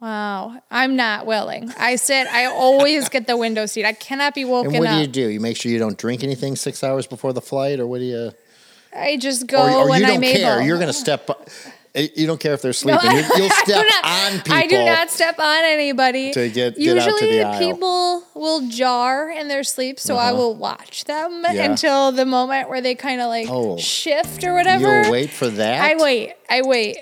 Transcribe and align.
Wow, 0.00 0.60
I'm 0.70 0.94
not 0.94 1.26
willing. 1.26 1.72
I 1.76 1.96
sit. 1.96 2.28
I 2.28 2.44
always 2.46 3.08
get 3.08 3.26
the 3.26 3.36
window 3.36 3.66
seat. 3.66 3.84
I 3.84 3.92
cannot 3.94 4.32
be 4.34 4.44
woken 4.44 4.74
And 4.76 4.84
what 4.84 4.90
do 4.94 5.00
you 5.00 5.06
do? 5.08 5.26
You 5.28 5.40
make 5.40 5.56
sure 5.56 5.72
you 5.72 5.78
don't 5.80 5.98
drink 5.98 6.22
anything 6.22 6.54
six 6.54 6.84
hours 6.84 7.06
before 7.08 7.32
the 7.32 7.40
flight, 7.40 7.80
or 7.80 7.86
what 7.86 7.98
do 7.98 8.04
you? 8.04 8.30
I 8.96 9.16
just 9.16 9.46
go 9.48 9.58
Or, 9.60 9.70
or 9.84 9.88
when 9.90 10.00
you 10.00 10.06
don't 10.06 10.16
I'm 10.16 10.22
care. 10.22 10.56
able. 10.58 10.66
You're 10.66 10.76
going 10.78 10.86
to 10.88 10.92
step. 10.92 11.28
You 11.94 12.28
don't 12.28 12.38
care 12.38 12.54
if 12.54 12.62
they're 12.62 12.68
No, 12.68 12.72
sleeping. 12.98 13.10
you, 13.10 13.24
you'll 13.36 13.50
step 13.50 13.84
not- 14.02 14.04
on 14.04 14.32
people. 14.38 14.52
I 14.54 14.66
do 14.68 14.84
not 14.84 15.10
step 15.10 15.36
on 15.40 15.64
anybody. 15.64 16.30
To 16.32 16.48
get- 16.48 16.76
get 16.76 16.78
Usually, 16.78 17.00
out 17.12 17.18
to 17.18 17.26
the 17.26 17.42
aisle. 17.42 17.58
people 17.58 18.22
will 18.34 18.68
jar 18.68 19.28
in 19.30 19.48
their 19.48 19.64
sleep, 19.64 19.98
so 19.98 20.14
I 20.16 20.30
will 20.30 20.54
watch 20.54 21.04
them 21.04 21.44
Uh-huh. 21.44 21.52
Yeah. 21.54 21.64
until 21.70 22.12
the 22.12 22.24
moment 22.24 22.68
where 22.68 22.80
they 22.80 22.94
kind 22.94 23.20
of 23.20 23.26
like 23.28 23.48
Oh. 23.50 23.78
shift 23.78 24.44
or 24.44 24.54
whatever. 24.54 25.02
You'll 25.02 25.10
wait 25.12 25.30
for 25.30 25.48
that. 25.48 25.82
I 25.82 26.00
wait. 26.00 26.34
I 26.48 26.62
wait. 26.62 26.98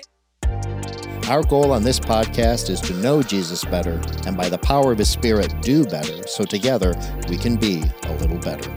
Our 1.29 1.43
goal 1.43 1.73
on 1.73 1.83
this 1.83 1.99
podcast 1.99 2.69
is 2.69 2.79
to 2.79 2.93
know 2.93 3.21
Jesus 3.21 3.65
better 3.65 4.01
and 4.25 4.37
by 4.37 4.47
the 4.47 4.57
power 4.57 4.93
of 4.93 4.97
his 4.97 5.09
spirit 5.09 5.53
do 5.61 5.83
better 5.83 6.25
so 6.25 6.45
together 6.45 6.95
we 7.27 7.35
can 7.35 7.57
be 7.57 7.83
a 8.03 8.13
little 8.13 8.37
better. 8.37 8.73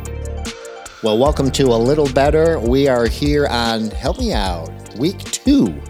Well, 1.04 1.16
welcome 1.16 1.52
to 1.52 1.66
A 1.66 1.78
Little 1.78 2.12
Better. 2.12 2.58
We 2.58 2.88
are 2.88 3.06
here 3.06 3.46
on 3.46 3.92
Help 3.92 4.18
Me 4.18 4.32
Out, 4.32 4.68
week 4.96 5.20
two. 5.20 5.80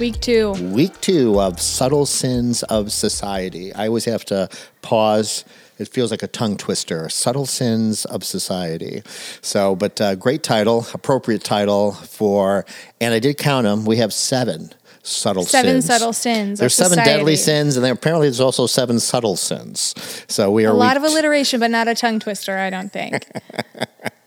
Week 0.00 0.18
two. 0.18 0.54
Week 0.74 1.00
two 1.00 1.40
of 1.40 1.60
Subtle 1.60 2.04
Sins 2.04 2.64
of 2.64 2.90
Society. 2.90 3.72
I 3.72 3.86
always 3.86 4.06
have 4.06 4.24
to 4.24 4.48
pause. 4.82 5.44
It 5.78 5.86
feels 5.86 6.10
like 6.10 6.24
a 6.24 6.28
tongue 6.28 6.56
twister. 6.56 7.08
Subtle 7.10 7.46
Sins 7.46 8.04
of 8.06 8.24
Society. 8.24 9.04
So, 9.40 9.76
but 9.76 10.00
uh, 10.00 10.16
great 10.16 10.42
title, 10.42 10.84
appropriate 10.92 11.44
title 11.44 11.92
for, 11.92 12.66
and 13.00 13.14
I 13.14 13.20
did 13.20 13.38
count 13.38 13.62
them. 13.62 13.84
We 13.84 13.98
have 13.98 14.12
seven 14.12 14.72
subtle 15.02 15.44
Seven 15.44 15.82
sins. 15.82 15.86
subtle 15.86 16.12
sins. 16.12 16.58
There's 16.58 16.74
seven 16.74 16.98
deadly 16.98 17.36
sins, 17.36 17.76
and 17.76 17.84
then 17.84 17.92
apparently 17.92 18.28
there's 18.28 18.40
also 18.40 18.66
seven 18.66 18.98
subtle 19.00 19.36
sins. 19.36 19.94
So 20.28 20.50
we 20.50 20.66
are 20.66 20.70
A 20.72 20.76
lot 20.76 20.96
of 20.96 21.02
alliteration, 21.02 21.60
but 21.60 21.70
not 21.70 21.88
a 21.88 21.94
tongue 21.94 22.20
twister. 22.20 22.56
I 22.58 22.70
don't 22.70 22.92
think. 22.92 23.26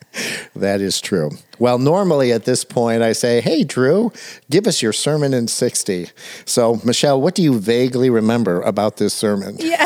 That 0.55 0.81
is 0.81 0.99
true. 0.99 1.31
Well, 1.61 1.77
normally 1.77 2.31
at 2.31 2.45
this 2.45 2.63
point, 2.63 3.03
I 3.03 3.13
say, 3.13 3.39
Hey, 3.39 3.63
Drew, 3.63 4.11
give 4.49 4.65
us 4.65 4.81
your 4.81 4.93
sermon 4.93 5.31
in 5.31 5.47
60. 5.47 6.09
So, 6.43 6.81
Michelle, 6.83 7.21
what 7.21 7.35
do 7.35 7.43
you 7.43 7.59
vaguely 7.59 8.09
remember 8.09 8.61
about 8.61 8.97
this 8.97 9.13
sermon? 9.13 9.57
Yeah. 9.59 9.77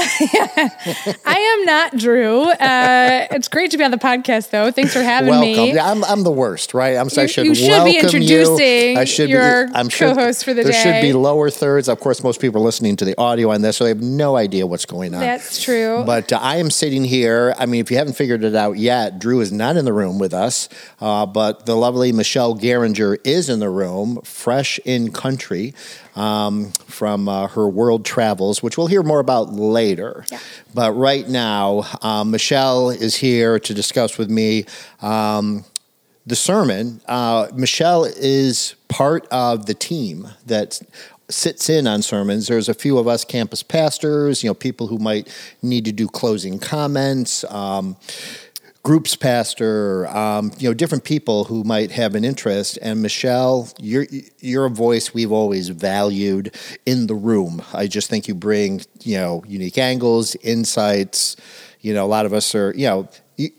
I 1.26 1.58
am 1.60 1.66
not 1.66 1.98
Drew. 1.98 2.44
Uh, 2.44 3.28
it's 3.32 3.50
great 3.50 3.72
to 3.72 3.78
be 3.78 3.84
on 3.84 3.92
the 3.92 3.98
podcast, 3.98 4.52
though. 4.52 4.72
Thanks 4.72 4.94
for 4.94 5.02
having 5.02 5.32
Welcome. 5.32 5.50
me. 5.50 5.74
Yeah, 5.74 5.92
I'm, 5.92 6.06
I'm 6.06 6.24
the 6.24 6.32
worst, 6.32 6.74
right? 6.74 6.96
I'm, 6.96 7.10
so 7.10 7.24
I 7.24 7.26
should 7.26 7.46
you 7.46 7.54
should 7.54 7.84
be 7.84 7.96
welcome 7.98 8.06
introducing 8.06 8.92
you. 8.92 8.98
I 8.98 9.04
should 9.04 9.30
your 9.30 9.68
be, 9.68 9.76
I'm 9.76 9.90
sure 9.90 10.14
co-host 10.14 10.46
for 10.46 10.54
the 10.54 10.64
day. 10.64 10.72
there 10.72 10.82
should 10.82 11.02
be 11.02 11.12
lower 11.12 11.50
thirds. 11.50 11.90
Of 11.90 12.00
course, 12.00 12.24
most 12.24 12.40
people 12.40 12.62
are 12.62 12.66
listening 12.66 12.96
to 12.98 13.06
the 13.06 13.20
audio 13.20 13.52
on 13.52 13.62
this, 13.62 13.76
so 13.76 13.84
they 13.84 13.90
have 13.90 14.02
no 14.02 14.38
idea 14.38 14.66
what's 14.66 14.86
going 14.86 15.14
on. 15.14 15.20
That's 15.20 15.62
true. 15.62 16.04
But 16.06 16.32
uh, 16.32 16.40
I 16.42 16.56
am 16.58 16.72
sitting 16.72 17.04
here. 17.04 17.54
I 17.58 17.66
mean, 17.66 17.82
if 17.82 17.92
you 17.92 17.98
haven't 17.98 18.14
figured 18.14 18.46
it 18.46 18.56
out 18.56 18.78
yet, 18.78 19.20
Drew 19.20 19.42
is 19.42 19.52
not 19.52 19.76
in 19.76 19.84
the 19.84 19.94
room 19.94 20.15
with 20.20 20.34
us, 20.34 20.70
uh, 21.00 21.26
but 21.26 21.66
the 21.66 21.76
lovely 21.76 22.12
Michelle 22.12 22.56
Garinger 22.56 23.18
is 23.24 23.50
in 23.50 23.60
the 23.60 23.70
room, 23.70 24.22
fresh 24.24 24.80
in 24.86 25.12
country 25.12 25.74
um, 26.16 26.72
from 26.88 27.28
uh, 27.28 27.48
her 27.48 27.68
world 27.68 28.06
travels, 28.06 28.64
which 28.64 28.78
we'll 28.78 28.88
hear 28.88 29.04
more 29.04 29.20
about 29.20 29.52
later. 29.54 30.26
Yeah. 30.32 30.40
But 30.74 30.94
right 30.94 31.28
now, 31.28 31.84
um, 32.02 32.32
Michelle 32.32 32.90
is 32.90 33.16
here 33.16 33.60
to 33.60 33.74
discuss 33.74 34.18
with 34.18 34.30
me. 34.30 34.66
Um, 35.02 35.66
the 36.28 36.36
sermon, 36.36 37.02
uh, 37.08 37.50
Michelle 37.54 38.06
is 38.06 38.76
part 38.88 39.28
of 39.28 39.68
the 39.68 39.76
team 39.76 40.28
that 40.48 40.82
sits 41.30 41.70
in 41.70 41.88
on 41.88 42.02
sermons. 42.02 42.48
There's 42.48 42.70
a 42.70 42.74
few 42.74 42.98
of 42.98 43.08
us 43.08 43.26
campus 43.26 43.64
pastors, 43.64 44.44
you 44.44 44.50
know, 44.50 44.54
people 44.54 44.88
who 44.88 44.98
might 44.98 45.28
need 45.62 45.86
to 45.86 45.92
do 45.92 46.08
closing 46.08 46.60
comments. 46.60 47.44
Um, 47.46 47.98
groups 48.86 49.16
pastor, 49.16 50.06
um, 50.16 50.52
you 50.60 50.70
know, 50.70 50.74
different 50.74 51.04
people 51.04 51.46
who 51.46 51.64
might 51.64 51.90
have 51.90 52.14
an 52.14 52.24
interest. 52.24 52.78
And 52.84 53.02
Michelle, 53.02 53.68
you're 53.80 54.06
you're 54.40 54.66
a 54.66 54.70
voice 54.70 55.12
we've 55.12 55.32
always 55.32 55.70
valued 55.70 56.56
in 56.86 57.08
the 57.08 57.16
room. 57.16 57.64
I 57.74 57.88
just 57.88 58.12
think 58.12 58.28
you 58.28 58.36
bring 58.36 58.82
you 59.04 59.18
know 59.18 59.44
unique 59.48 59.80
angles, 59.80 60.36
insights. 60.36 61.36
You 61.82 61.96
know, 61.96 62.06
a 62.06 62.08
lot 62.08 62.28
of 62.28 62.34
us 62.34 62.54
are 62.54 62.74
you 62.76 62.86
know 62.86 63.10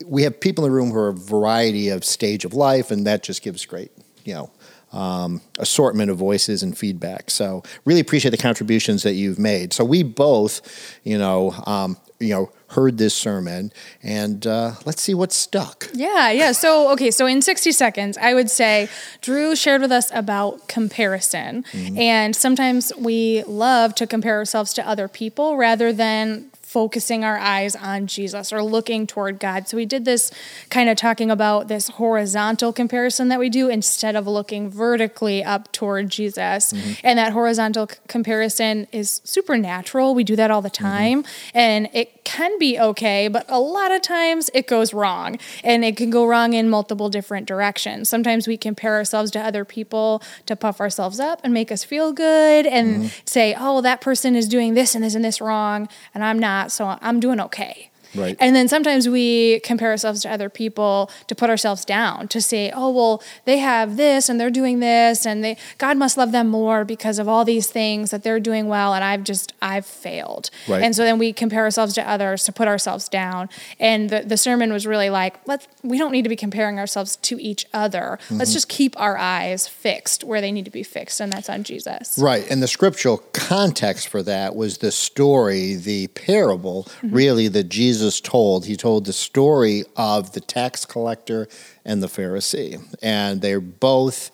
we 0.06 0.22
have 0.22 0.40
people 0.40 0.64
in 0.64 0.70
the 0.70 0.74
room 0.74 0.90
who 0.92 0.98
are 0.98 1.08
a 1.08 1.12
variety 1.12 1.88
of 1.88 2.04
stage 2.04 2.44
of 2.44 2.54
life, 2.54 2.92
and 2.92 3.04
that 3.06 3.22
just 3.22 3.42
gives 3.42 3.66
great 3.66 3.90
you 4.24 4.32
know. 4.32 4.50
Um, 4.92 5.42
assortment 5.58 6.10
of 6.10 6.16
voices 6.16 6.62
and 6.62 6.78
feedback. 6.78 7.28
So 7.28 7.64
really 7.84 8.00
appreciate 8.00 8.30
the 8.30 8.38
contributions 8.38 9.02
that 9.02 9.12
you've 9.12 9.38
made. 9.38 9.74
So 9.74 9.84
we 9.84 10.04
both, 10.04 10.62
you 11.02 11.18
know, 11.18 11.50
um, 11.66 11.98
you 12.18 12.30
know, 12.30 12.50
heard 12.68 12.98
this 12.98 13.14
sermon, 13.14 13.72
and 14.02 14.46
uh, 14.46 14.72
let's 14.84 15.00
see 15.00 15.14
what 15.14 15.32
stuck. 15.32 15.88
Yeah, 15.94 16.30
yeah. 16.30 16.52
So, 16.52 16.90
okay, 16.92 17.10
so 17.10 17.26
in 17.26 17.42
60 17.42 17.72
seconds, 17.72 18.18
I 18.18 18.34
would 18.34 18.50
say 18.50 18.88
Drew 19.20 19.54
shared 19.54 19.80
with 19.80 19.92
us 19.92 20.10
about 20.12 20.66
comparison. 20.68 21.64
Mm-hmm. 21.72 21.98
And 21.98 22.34
sometimes 22.34 22.92
we 22.98 23.44
love 23.44 23.94
to 23.96 24.06
compare 24.06 24.36
ourselves 24.36 24.72
to 24.74 24.86
other 24.86 25.08
people 25.08 25.56
rather 25.56 25.92
than 25.92 26.50
focusing 26.80 27.24
our 27.24 27.38
eyes 27.38 27.74
on 27.74 28.06
Jesus 28.06 28.52
or 28.52 28.62
looking 28.62 29.06
toward 29.06 29.38
God. 29.40 29.66
So 29.66 29.78
we 29.78 29.86
did 29.86 30.04
this 30.04 30.30
kind 30.68 30.90
of 30.90 30.96
talking 30.98 31.30
about 31.30 31.68
this 31.68 31.88
horizontal 31.88 32.70
comparison 32.70 33.28
that 33.28 33.38
we 33.38 33.48
do 33.48 33.70
instead 33.70 34.14
of 34.14 34.26
looking 34.26 34.68
vertically 34.68 35.42
up 35.42 35.72
toward 35.72 36.10
Jesus. 36.10 36.74
Mm-hmm. 36.74 36.92
And 37.02 37.18
that 37.18 37.32
horizontal 37.32 37.88
c- 37.88 37.96
comparison 38.08 38.86
is 38.92 39.22
supernatural. 39.24 40.14
We 40.14 40.22
do 40.22 40.36
that 40.36 40.50
all 40.50 40.60
the 40.60 40.66
Mm-hmm. 40.76 40.84
time 40.84 41.24
and 41.54 41.88
it 41.94 42.24
can 42.24 42.58
be 42.58 42.78
okay, 42.78 43.28
but 43.28 43.46
a 43.48 43.58
lot 43.60 43.90
of 43.92 44.02
times 44.02 44.50
it 44.52 44.66
goes 44.66 44.92
wrong 44.92 45.38
and 45.64 45.82
it 45.84 45.96
can 45.96 46.10
go 46.10 46.26
wrong 46.26 46.52
in 46.52 46.68
multiple 46.68 47.08
different 47.08 47.46
directions. 47.46 48.08
Sometimes 48.10 48.46
we 48.46 48.56
compare 48.58 48.94
ourselves 48.96 49.30
to 49.30 49.40
other 49.40 49.64
people 49.64 50.20
to 50.44 50.54
puff 50.56 50.80
ourselves 50.80 51.18
up 51.20 51.40
and 51.44 51.54
make 51.54 51.72
us 51.72 51.84
feel 51.84 52.12
good 52.12 52.66
and 52.66 52.86
Mm-hmm. 52.86 53.06
say, 53.24 53.54
"Oh, 53.58 53.80
that 53.80 54.00
person 54.02 54.36
is 54.36 54.46
doing 54.48 54.74
this 54.74 54.94
and 54.94 55.02
this 55.02 55.14
and 55.14 55.24
this 55.24 55.40
wrong 55.40 55.88
and 56.14 56.22
I'm 56.22 56.38
not, 56.38 56.65
so 56.70 56.98
I'm 57.00 57.20
doing 57.20 57.40
okay." 57.40 57.90
Right. 58.16 58.36
And 58.40 58.56
then 58.56 58.68
sometimes 58.68 59.08
we 59.08 59.60
compare 59.60 59.90
ourselves 59.90 60.22
to 60.22 60.30
other 60.30 60.48
people 60.48 61.10
to 61.26 61.34
put 61.34 61.50
ourselves 61.50 61.84
down, 61.84 62.28
to 62.28 62.40
say, 62.40 62.70
oh, 62.74 62.90
well, 62.90 63.22
they 63.44 63.58
have 63.58 63.96
this 63.96 64.28
and 64.28 64.40
they're 64.40 64.50
doing 64.50 64.80
this, 64.80 65.26
and 65.26 65.44
they 65.44 65.56
God 65.78 65.96
must 65.96 66.16
love 66.16 66.32
them 66.32 66.48
more 66.48 66.84
because 66.84 67.18
of 67.18 67.28
all 67.28 67.44
these 67.44 67.66
things 67.68 68.10
that 68.10 68.22
they're 68.22 68.40
doing 68.40 68.68
well, 68.68 68.94
and 68.94 69.04
I've 69.04 69.24
just, 69.24 69.52
I've 69.60 69.86
failed. 69.86 70.50
Right. 70.68 70.82
And 70.82 70.94
so 70.94 71.04
then 71.04 71.18
we 71.18 71.32
compare 71.32 71.64
ourselves 71.64 71.94
to 71.94 72.08
others 72.08 72.44
to 72.44 72.52
put 72.52 72.68
ourselves 72.68 73.08
down. 73.08 73.48
And 73.78 74.10
the, 74.10 74.20
the 74.20 74.36
sermon 74.36 74.72
was 74.72 74.86
really 74.86 75.10
like, 75.10 75.36
let's, 75.46 75.68
we 75.82 75.98
don't 75.98 76.12
need 76.12 76.22
to 76.22 76.28
be 76.28 76.36
comparing 76.36 76.78
ourselves 76.78 77.16
to 77.16 77.40
each 77.40 77.66
other. 77.72 78.18
Mm-hmm. 78.24 78.38
Let's 78.38 78.52
just 78.52 78.68
keep 78.68 78.98
our 79.00 79.16
eyes 79.16 79.68
fixed 79.68 80.24
where 80.24 80.40
they 80.40 80.52
need 80.52 80.64
to 80.64 80.70
be 80.70 80.82
fixed, 80.82 81.20
and 81.20 81.32
that's 81.32 81.48
on 81.48 81.62
Jesus. 81.62 82.18
Right. 82.18 82.48
And 82.50 82.62
the 82.62 82.68
scriptural 82.68 83.18
context 83.32 84.08
for 84.08 84.22
that 84.22 84.56
was 84.56 84.78
the 84.78 84.92
story, 84.92 85.74
the 85.74 86.08
parable, 86.08 86.86
Mm-hmm. 86.86 87.14
really, 87.14 87.48
that 87.48 87.64
Jesus 87.68 88.05
told. 88.20 88.66
He 88.66 88.76
told 88.76 89.04
the 89.04 89.12
story 89.12 89.84
of 89.96 90.32
the 90.32 90.40
tax 90.40 90.84
collector 90.84 91.48
and 91.84 92.02
the 92.02 92.06
Pharisee. 92.06 92.82
And 93.02 93.40
they're 93.40 93.60
both 93.60 94.30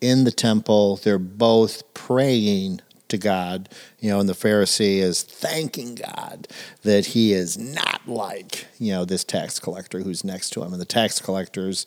in 0.00 0.24
the 0.24 0.32
temple, 0.32 0.96
they're 0.96 1.18
both 1.18 1.94
praying 1.94 2.80
to 3.08 3.18
God, 3.18 3.68
you 4.00 4.10
know, 4.10 4.20
and 4.20 4.28
the 4.28 4.34
Pharisee 4.34 4.98
is 4.98 5.22
thanking 5.22 5.94
God 5.94 6.48
that 6.82 7.06
he 7.06 7.32
is 7.32 7.56
not 7.56 8.06
like, 8.06 8.66
you 8.78 8.92
know, 8.92 9.04
this 9.04 9.24
tax 9.24 9.58
collector 9.58 10.00
who's 10.00 10.24
next 10.24 10.50
to 10.50 10.62
him. 10.62 10.72
And 10.72 10.80
the 10.80 10.86
tax 10.86 11.20
collector's 11.20 11.86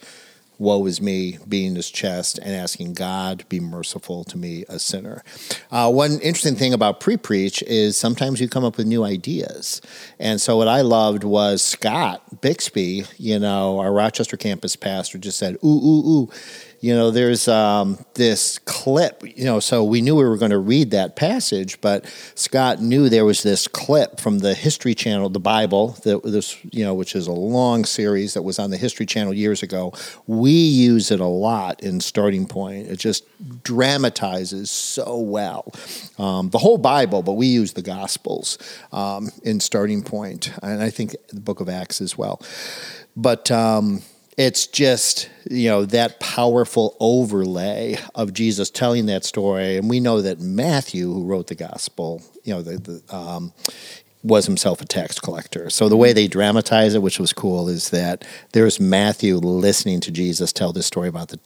woe 0.59 0.85
is 0.85 1.01
me, 1.01 1.39
beating 1.47 1.75
his 1.75 1.89
chest 1.89 2.37
and 2.37 2.53
asking 2.53 2.93
God, 2.93 3.45
be 3.49 3.59
merciful 3.59 4.23
to 4.25 4.37
me, 4.37 4.65
a 4.67 4.77
sinner. 4.77 5.23
Uh, 5.71 5.89
one 5.91 6.19
interesting 6.19 6.55
thing 6.55 6.73
about 6.73 6.99
pre 6.99 7.17
preach 7.17 7.63
is 7.63 7.97
sometimes 7.97 8.39
you 8.41 8.49
come 8.49 8.65
up 8.65 8.77
with 8.77 8.85
new 8.85 9.03
ideas. 9.03 9.81
And 10.19 10.39
so 10.39 10.57
what 10.57 10.67
I 10.67 10.81
loved 10.81 11.23
was 11.23 11.61
Scott 11.61 12.41
Bixby, 12.41 13.06
you 13.17 13.39
know, 13.39 13.79
our 13.79 13.91
Rochester 13.91 14.38
campus 14.38 14.75
pastor, 14.75 15.17
just 15.17 15.39
said, 15.39 15.56
ooh, 15.63 15.67
ooh, 15.67 16.07
ooh. 16.07 16.29
You 16.81 16.95
know, 16.95 17.11
there's 17.11 17.49
um, 17.49 18.03
this 18.13 18.57
clip, 18.59 19.21
you 19.37 19.43
know, 19.43 19.59
so 19.59 19.83
we 19.83 20.01
knew 20.01 20.15
we 20.15 20.23
were 20.23 20.37
going 20.37 20.51
to 20.51 20.57
read 20.57 20.91
that 20.91 21.17
passage, 21.17 21.81
but 21.81 22.05
Scott 22.35 22.81
knew 22.81 23.09
there 23.09 23.25
was 23.25 23.43
this 23.43 23.67
clip 23.67 24.19
from 24.19 24.39
the 24.39 24.53
History 24.53 24.95
Channel, 24.95 25.29
the 25.29 25.41
Bible, 25.41 25.89
that 26.03 26.23
this, 26.23 26.57
you 26.71 26.85
know, 26.85 26.93
which 26.93 27.15
is 27.15 27.27
a 27.27 27.33
long 27.33 27.83
series 27.83 28.33
that 28.33 28.43
was 28.43 28.59
on 28.59 28.69
the 28.69 28.77
History 28.77 29.05
Channel 29.05 29.33
years 29.33 29.61
ago. 29.61 29.93
We 30.25 30.51
use 30.51 31.11
it 31.11 31.19
a 31.19 31.25
lot 31.25 31.83
in 31.83 31.99
Starting 31.99 32.47
Point. 32.47 32.87
It 32.87 32.97
just 32.97 33.25
dramatizes 33.63 34.71
so 34.71 35.17
well 35.17 35.73
um, 36.17 36.49
the 36.49 36.59
whole 36.59 36.77
Bible, 36.77 37.23
but 37.23 37.33
we 37.33 37.47
use 37.47 37.73
the 37.73 37.81
Gospels 37.81 38.57
um, 38.93 39.31
in 39.43 39.59
Starting 39.59 40.01
Point, 40.01 40.53
and 40.63 40.81
I 40.81 40.89
think 40.89 41.15
the 41.27 41.41
Book 41.41 41.59
of 41.59 41.67
Acts 41.67 41.99
as 41.99 42.17
well. 42.17 42.41
But 43.17 43.51
um, 43.51 44.01
it's 44.39 44.68
just 44.68 45.30
you 45.51 45.68
know 45.68 45.83
that 45.86 46.21
powerful 46.21 46.95
overlay 47.01 47.97
of 48.15 48.33
Jesus 48.33 48.71
telling 48.71 49.06
that 49.07 49.25
story, 49.25 49.75
and 49.75 49.89
we 49.89 50.00
know 50.00 50.21
that 50.21 50.39
Matthew, 50.39 51.13
who 51.13 51.25
wrote 51.25 51.47
the 51.47 51.56
gospel, 51.56 52.24
you 52.45 52.53
know, 52.53 52.62
the, 52.62 52.77
the 52.77 53.15
um, 53.15 53.51
was 54.24 54.45
himself 54.45 54.81
a 54.81 54.86
tax 54.86 55.19
collector. 55.19 55.69
So 55.69 55.89
the 55.89 55.97
way 55.97 56.13
they 56.13 56.27
dramatize 56.27 56.95
it, 56.95 57.01
which 57.01 57.19
was 57.19 57.33
cool, 57.33 57.68
is 57.68 57.89
that 57.89 58.25
there's 58.53 58.80
Matthew 58.80 59.36
listening 59.38 60.00
to 60.01 60.12
Jesus 60.12 60.53
tell 60.53 60.71
this 60.71 60.88
story 60.88 61.09
about 61.09 61.27
the 61.27 61.39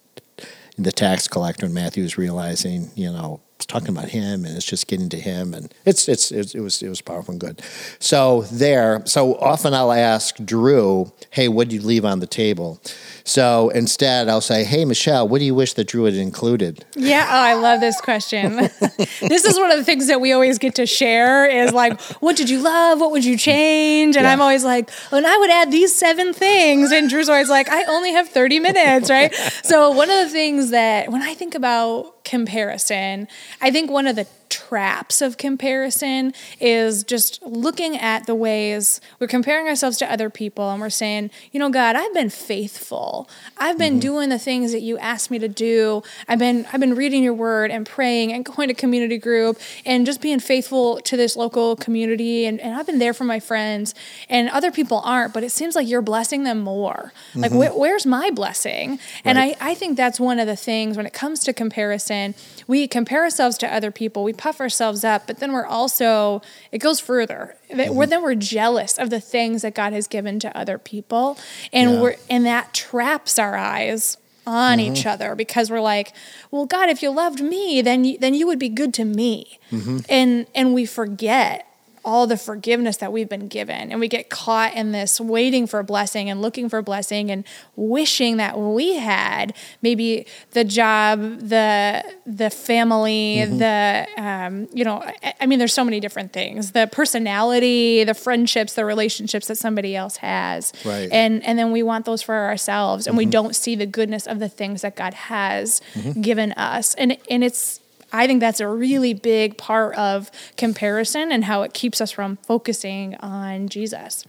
the 0.78 0.92
tax 0.92 1.28
collector, 1.28 1.66
and 1.66 1.74
Matthew's 1.74 2.18
realizing, 2.20 2.92
you 2.96 3.12
know, 3.12 3.42
it's 3.56 3.66
talking 3.66 3.90
about 3.90 4.10
him, 4.10 4.46
and 4.46 4.56
it's 4.58 4.66
just 4.66 4.88
getting 4.88 5.10
to 5.10 5.20
him, 5.20 5.54
and 5.54 5.74
it's 5.86 6.08
it's, 6.10 6.32
it's 6.32 6.56
it 6.56 6.60
was 6.62 6.82
it 6.82 6.90
was 6.90 7.02
powerful 7.02 7.32
and 7.34 7.40
good. 7.42 7.62
So 8.00 8.42
there, 8.52 9.02
so 9.06 9.36
often 9.36 9.74
I'll 9.74 9.92
ask 9.92 10.36
Drew, 10.44 11.12
"Hey, 11.30 11.48
what 11.48 11.70
did 11.70 11.76
you 11.82 11.88
leave 11.88 12.04
on 12.06 12.20
the 12.20 12.28
table?" 12.28 12.82
So 13.24 13.70
instead, 13.70 14.28
I'll 14.28 14.42
say, 14.42 14.64
"Hey, 14.64 14.86
Michelle, 14.86 15.28
what 15.28 15.40
do 15.40 15.46
you 15.46 15.56
wish 15.56 15.74
that 15.74 15.88
Drew 15.88 16.04
had 16.06 16.16
included?" 16.16 16.84
Yeah, 16.96 17.26
oh, 17.30 17.36
I 17.36 17.54
love 17.54 17.80
this 17.80 18.02
question. 18.02 18.56
this 19.22 19.46
is 19.46 19.58
one 19.58 19.72
of 19.72 19.78
the 19.78 19.84
things 19.86 20.08
that 20.08 20.20
we 20.20 20.34
always 20.34 20.58
get 20.58 20.76
to 20.76 20.86
share 20.86 21.46
is 21.50 21.72
like, 21.74 22.00
what 22.22 22.36
did 22.36 22.50
you 22.50 22.60
love? 22.62 23.00
What 23.00 23.12
would 23.12 23.24
you 23.26 23.38
change? 23.38 24.16
And 24.16 24.26
Yeah. 24.26 24.32
I'm 24.32 24.42
always 24.42 24.64
like, 24.64 24.90
oh, 25.12 25.18
and 25.18 25.28
I 25.28 25.38
would 25.38 25.50
add 25.50 25.72
these 25.72 25.94
seven 25.96 26.34
things. 26.34 26.92
And 26.92 27.10
Drew's 27.10 27.30
always 27.30 27.50
like, 27.50 27.70
I 27.70 27.84
only 27.86 28.12
have 28.14 28.30
30 28.30 28.60
minutes, 28.60 29.10
right? 29.10 29.34
so 29.64 29.92
one 29.92 30.10
of 30.10 30.18
the 30.20 30.30
things 30.30 30.72
that 30.72 31.12
when 31.12 31.22
I 31.22 31.34
think 31.34 31.56
about 31.56 32.23
comparison, 32.24 33.28
I 33.62 33.72
think 33.72 33.92
one 33.92 34.08
of 34.08 34.16
the 34.16 34.28
traps 34.74 35.22
of 35.22 35.38
comparison 35.38 36.34
is 36.60 37.04
just 37.04 37.40
looking 37.44 37.96
at 37.96 38.26
the 38.26 38.34
ways 38.34 39.00
we're 39.20 39.28
comparing 39.28 39.68
ourselves 39.68 40.00
to 40.00 40.12
other 40.12 40.32
people 40.32 40.72
and 40.72 40.82
we're 40.82 40.90
saying, 40.90 41.30
you 41.52 41.60
know, 41.60 41.70
God, 41.70 41.96
I've 41.96 42.12
been 42.16 42.32
faithful. 42.32 43.30
I've 43.56 43.78
been 43.78 43.94
mm-hmm. 43.94 44.00
doing 44.00 44.30
the 44.30 44.40
things 44.40 44.72
that 44.72 44.80
you 44.82 44.98
asked 44.98 45.30
me 45.30 45.38
to 45.38 45.48
do. 45.48 46.02
I've 46.28 46.40
been 46.40 46.66
I've 46.74 46.80
been 46.80 46.96
reading 46.96 47.22
your 47.24 47.36
word 47.36 47.70
and 47.70 47.86
praying 47.86 48.34
and 48.34 48.44
going 48.44 48.68
to 48.68 48.74
community 48.74 49.20
group 49.20 49.60
and 49.86 50.08
just 50.08 50.22
being 50.22 50.40
faithful 50.40 51.00
to 51.02 51.16
this 51.16 51.36
local 51.36 51.76
community 51.76 52.48
and, 52.48 52.60
and 52.60 52.76
I've 52.76 52.88
been 52.88 52.98
there 52.98 53.14
for 53.14 53.26
my 53.26 53.40
friends 53.40 53.94
and 54.28 54.50
other 54.50 54.72
people 54.72 55.04
aren't, 55.06 55.36
but 55.36 55.44
it 55.44 55.52
seems 55.52 55.76
like 55.76 55.88
you're 55.88 56.02
blessing 56.02 56.46
them 56.46 56.62
more. 56.62 57.14
Like 57.36 57.52
mm-hmm. 57.52 57.76
wh- 57.76 57.78
where's 57.78 58.08
my 58.08 58.32
blessing? 58.32 58.98
And 59.24 59.38
Right. 59.38 59.56
I, 59.62 59.72
I 59.72 59.76
think 59.76 59.98
that's 59.98 60.20
one 60.20 60.40
of 60.40 60.48
the 60.48 60.56
things 60.56 60.98
when 60.98 61.06
it 61.06 61.14
comes 61.14 61.42
to 61.42 61.54
comparison, 61.54 62.34
we 62.66 62.88
compare 62.88 63.22
ourselves 63.22 63.56
to 63.60 63.72
other 63.72 63.92
people, 63.92 64.24
we 64.24 64.34
puff 64.34 64.60
ourselves 64.64 65.04
up, 65.04 65.28
but 65.28 65.38
then 65.38 65.52
we're 65.54 65.66
also, 65.66 66.42
it 66.72 66.80
goes 66.80 67.00
further. 67.00 67.56
That 67.70 67.94
We're, 67.94 68.06
mm-hmm. 68.06 68.10
then 68.10 68.24
we're 68.24 68.36
jealous 68.36 68.98
of 68.98 69.12
the 69.12 69.20
things 69.20 69.62
that 69.62 69.76
God 69.76 69.94
has 69.94 70.08
given 70.08 70.40
to 70.40 70.58
other 70.58 70.78
people. 70.80 71.38
And 71.72 71.92
Yeah. 71.92 72.02
we're 72.02 72.16
and 72.30 72.46
that 72.46 72.74
traps 72.74 73.38
our 73.38 73.56
eyes 73.56 74.18
on 74.46 74.80
each 74.80 75.00
mm-hmm. 75.02 75.10
other 75.10 75.36
because 75.36 75.70
we're 75.70 75.82
like, 75.82 76.14
well, 76.52 76.66
God, 76.66 76.90
if 76.90 77.02
you 77.02 77.12
loved 77.12 77.42
me, 77.42 77.82
then 77.82 78.04
you, 78.04 78.18
then 78.18 78.34
you 78.34 78.48
would 78.48 78.60
be 78.60 78.70
good 78.70 78.94
to 78.96 79.06
me. 79.06 79.60
Mm-hmm. 79.72 80.00
And 80.10 80.48
and 80.56 80.74
we 80.74 80.86
forget 80.86 81.68
all 82.06 82.28
the 82.28 82.38
forgiveness 82.38 82.98
that 82.98 83.12
we've 83.12 83.30
been 83.30 83.48
given. 83.48 83.92
And 83.92 84.00
we 84.00 84.08
get 84.08 84.30
caught 84.30 84.74
in 84.74 84.92
this 84.92 85.22
waiting 85.22 85.68
for 85.68 85.82
blessing 85.84 86.30
and 86.30 86.42
looking 86.42 86.68
for 86.70 86.82
blessing 86.82 87.32
and 87.32 87.46
wishing 87.76 88.38
that 88.38 88.58
we 88.58 88.96
had 88.96 89.54
maybe 89.82 90.26
the 90.52 90.64
job 90.64 91.20
the 91.40 92.04
the 92.26 92.50
family 92.50 93.38
mm-hmm. 93.38 93.58
the 93.58 94.08
um, 94.18 94.68
you 94.74 94.84
know 94.84 95.02
I, 95.24 95.34
I 95.42 95.46
mean 95.46 95.60
there's 95.60 95.74
so 95.74 95.84
many 95.86 96.00
different 96.00 96.34
things 96.34 96.72
the 96.72 96.90
personality 96.92 98.04
the 98.04 98.14
friendships 98.14 98.74
the 98.74 98.86
relationships 98.86 99.48
that 99.48 99.58
somebody 99.58 99.96
else 99.96 100.18
has. 100.18 100.74
Right. 100.84 101.10
and 101.12 101.44
and 101.46 101.58
then 101.58 101.72
we 101.72 101.84
want 101.84 102.06
those 102.06 102.22
for 102.22 102.36
ourselves 102.36 103.08
and 103.08 103.18
we 103.18 103.24
mm-hmm. 103.24 103.32
don't 103.32 103.56
see 103.56 103.76
the 103.76 103.86
goodness 103.86 104.28
of 104.28 104.40
the 104.40 104.50
things 104.50 104.82
that 104.82 104.96
god 104.96 105.14
has 105.14 105.82
mm-hmm. 105.94 106.22
given 106.22 106.52
us. 106.54 106.94
And 106.96 107.18
and 107.30 107.44
it's 107.44 107.80
I 108.14 108.28
think 108.28 108.40
that's 108.40 108.60
a 108.60 108.68
really 108.68 109.14
big 109.14 109.58
part 109.58 109.96
of 109.96 110.30
comparison 110.56 111.32
and 111.32 111.44
how 111.44 111.64
it 111.64 111.74
keeps 111.74 112.00
us 112.00 112.12
from 112.12 112.38
focusing 112.38 113.16
on 113.16 113.68
Jesus. 113.68 114.24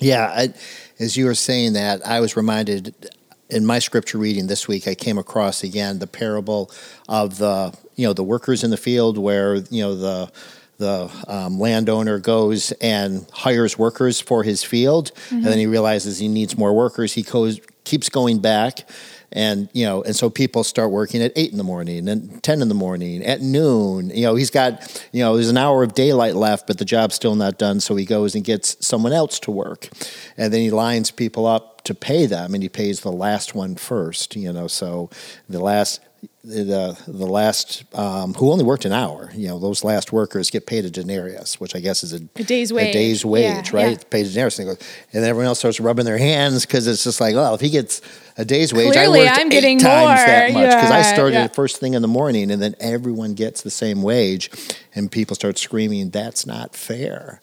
Yeah, 0.00 0.26
I, 0.26 0.54
as 0.98 1.16
you 1.16 1.26
were 1.26 1.34
saying 1.34 1.72
that, 1.74 2.06
I 2.06 2.20
was 2.20 2.36
reminded 2.36 3.10
in 3.48 3.64
my 3.64 3.78
scripture 3.78 4.18
reading 4.18 4.46
this 4.46 4.68
week. 4.68 4.86
I 4.86 4.94
came 4.94 5.18
across 5.18 5.62
again 5.62 5.98
the 5.98 6.06
parable 6.06 6.70
of 7.08 7.38
the 7.38 7.74
you 7.96 8.06
know 8.06 8.12
the 8.12 8.24
workers 8.24 8.62
in 8.62 8.70
the 8.70 8.76
field, 8.76 9.18
where 9.18 9.56
you 9.56 9.82
know 9.82 9.94
the 9.94 10.32
the 10.78 11.10
um, 11.26 11.58
landowner 11.58 12.18
goes 12.20 12.70
and 12.80 13.26
hires 13.32 13.76
workers 13.76 14.20
for 14.20 14.44
his 14.44 14.62
field, 14.62 15.10
and 15.30 15.44
then 15.44 15.58
he 15.58 15.66
realizes 15.66 16.18
he 16.18 16.28
needs 16.28 16.56
more 16.56 16.72
workers. 16.72 17.14
He 17.14 17.22
goes 17.22 17.60
keeps 17.84 18.08
going 18.08 18.38
back. 18.38 18.88
And 19.32 19.68
you 19.72 19.84
know, 19.84 20.02
and 20.02 20.16
so 20.16 20.30
people 20.30 20.64
start 20.64 20.90
working 20.90 21.22
at 21.22 21.32
eight 21.36 21.52
in 21.52 21.58
the 21.58 21.64
morning 21.64 22.08
and 22.08 22.42
ten 22.42 22.62
in 22.62 22.68
the 22.68 22.74
morning, 22.74 23.22
at 23.24 23.42
noon. 23.42 24.10
You 24.10 24.22
know, 24.22 24.34
he's 24.34 24.50
got 24.50 25.02
you 25.12 25.22
know, 25.22 25.34
there's 25.34 25.50
an 25.50 25.58
hour 25.58 25.82
of 25.82 25.94
daylight 25.94 26.34
left, 26.34 26.66
but 26.66 26.78
the 26.78 26.84
job's 26.84 27.14
still 27.14 27.34
not 27.34 27.58
done. 27.58 27.80
So 27.80 27.94
he 27.96 28.04
goes 28.04 28.34
and 28.34 28.42
gets 28.42 28.84
someone 28.84 29.12
else 29.12 29.38
to 29.40 29.50
work, 29.50 29.88
and 30.36 30.52
then 30.52 30.60
he 30.60 30.70
lines 30.70 31.10
people 31.10 31.46
up 31.46 31.84
to 31.84 31.94
pay 31.94 32.26
them, 32.26 32.54
and 32.54 32.62
he 32.62 32.68
pays 32.68 33.00
the 33.00 33.12
last 33.12 33.54
one 33.54 33.76
first. 33.76 34.34
You 34.34 34.52
know, 34.52 34.66
so 34.66 35.10
the 35.48 35.60
last 35.60 36.00
the 36.44 36.96
the 37.06 37.26
last 37.26 37.84
um, 37.94 38.32
who 38.34 38.50
only 38.50 38.64
worked 38.64 38.84
an 38.86 38.92
hour. 38.92 39.30
You 39.34 39.48
know, 39.48 39.58
those 39.58 39.84
last 39.84 40.12
workers 40.12 40.50
get 40.50 40.66
paid 40.66 40.84
a 40.84 40.90
denarius, 40.90 41.60
which 41.60 41.74
I 41.76 41.80
guess 41.80 42.02
is 42.02 42.14
a, 42.14 42.20
A 42.36 42.42
day's 42.44 42.70
A 42.70 42.74
wage. 42.74 42.92
day's 42.92 43.22
Yeah, 43.24 43.30
wage, 43.30 43.72
right? 43.72 43.98
yeah. 43.98 44.04
Paid 44.10 44.26
a 44.26 44.28
denarius, 44.30 44.58
and, 44.58 44.68
they 44.68 44.74
go, 44.74 44.80
and 45.12 45.24
everyone 45.24 45.46
else 45.46 45.58
starts 45.58 45.78
rubbing 45.78 46.06
their 46.06 46.16
hands 46.18 46.64
because 46.64 46.86
it's 46.86 47.04
just 47.04 47.20
like, 47.20 47.34
well, 47.34 47.54
if 47.54 47.60
he 47.60 47.68
gets 47.70 48.00
a 48.38 48.44
day's 48.44 48.72
wage, 48.72 48.92
Clearly, 48.92 49.20
I 49.22 49.24
worked 49.26 49.40
I'm 49.40 49.46
eight 49.48 49.50
getting 49.50 49.78
times 49.78 50.20
that 50.24 50.52
much 50.52 50.70
because 50.70 50.90
I 50.90 51.02
started 51.02 51.34
yeah. 51.34 51.48
first 51.48 51.78
thing 51.78 51.94
in 51.94 52.02
the 52.02 52.08
morning, 52.08 52.50
and 52.50 52.62
then 52.62 52.74
everyone 52.80 53.34
gets 53.34 53.62
the 53.62 53.70
same 53.70 54.02
wage, 54.02 54.50
and 54.94 55.10
people 55.12 55.34
start 55.34 55.58
screaming, 55.58 56.10
"That's 56.10 56.46
not 56.46 56.74
fair!" 56.74 57.40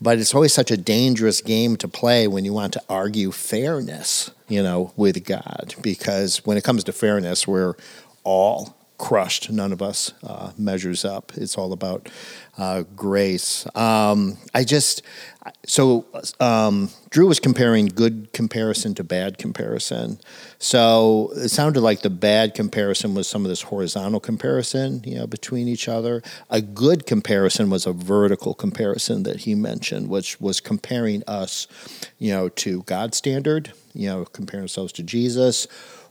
But 0.00 0.18
it's 0.18 0.34
always 0.34 0.52
such 0.52 0.70
a 0.72 0.76
dangerous 0.76 1.40
game 1.42 1.76
to 1.76 1.86
play 1.86 2.26
when 2.26 2.44
you 2.44 2.52
want 2.52 2.72
to 2.72 2.82
argue 2.88 3.30
fairness, 3.30 4.30
you 4.48 4.62
know, 4.62 4.92
with 4.96 5.22
God, 5.24 5.74
because 5.82 6.38
when 6.44 6.56
it 6.56 6.64
comes 6.64 6.82
to 6.84 6.92
fairness, 6.92 7.46
we're 7.46 7.74
all 8.28 8.76
crushed. 8.98 9.50
None 9.50 9.72
of 9.72 9.80
us 9.80 10.12
uh, 10.22 10.50
measures 10.58 11.04
up. 11.04 11.32
It's 11.36 11.56
all 11.56 11.72
about 11.72 12.10
uh, 12.58 12.82
grace. 12.94 13.64
Um, 13.76 14.36
I 14.52 14.64
just 14.64 15.02
so 15.64 16.04
um, 16.40 16.90
Drew 17.08 17.28
was 17.28 17.40
comparing 17.40 17.86
good 17.86 18.32
comparison 18.32 18.94
to 18.96 19.04
bad 19.04 19.38
comparison. 19.38 20.18
So 20.58 21.30
it 21.36 21.48
sounded 21.48 21.80
like 21.80 22.02
the 22.02 22.10
bad 22.10 22.54
comparison 22.54 23.14
was 23.14 23.28
some 23.28 23.44
of 23.44 23.48
this 23.48 23.62
horizontal 23.62 24.20
comparison, 24.20 25.02
you 25.06 25.14
know, 25.14 25.26
between 25.26 25.68
each 25.68 25.88
other. 25.88 26.20
A 26.50 26.60
good 26.60 27.06
comparison 27.06 27.70
was 27.70 27.86
a 27.86 27.92
vertical 27.92 28.52
comparison 28.52 29.22
that 29.22 29.40
he 29.40 29.54
mentioned, 29.54 30.08
which 30.08 30.40
was 30.40 30.60
comparing 30.60 31.22
us, 31.26 31.66
you 32.18 32.32
know, 32.32 32.48
to 32.50 32.82
God's 32.82 33.16
standard, 33.16 33.72
you 33.94 34.08
know, 34.08 34.24
comparing 34.24 34.64
ourselves 34.64 34.92
to 34.94 35.02
Jesus 35.02 35.66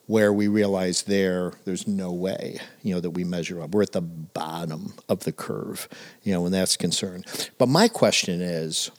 where 0.07 0.33
we 0.33 0.47
realize 0.47 1.03
there 1.03 1.53
there's 1.65 1.87
no 1.87 2.11
way 2.11 2.57
you 2.81 2.95
know 2.95 2.99
that 2.99 3.11
we 3.11 3.23
measure 3.23 3.61
up. 3.61 3.71
We're 3.71 3.83
at 3.83 3.91
the 3.91 4.01
bottom 4.01 4.93
of 5.07 5.23
the 5.23 5.31
curve 5.31 5.87
you 6.23 6.33
know 6.33 6.41
when 6.41 6.51
that's 6.51 6.75
concerned. 6.77 7.25
But 7.57 7.69
my 7.69 7.87
question 7.87 8.41
is 8.41 8.89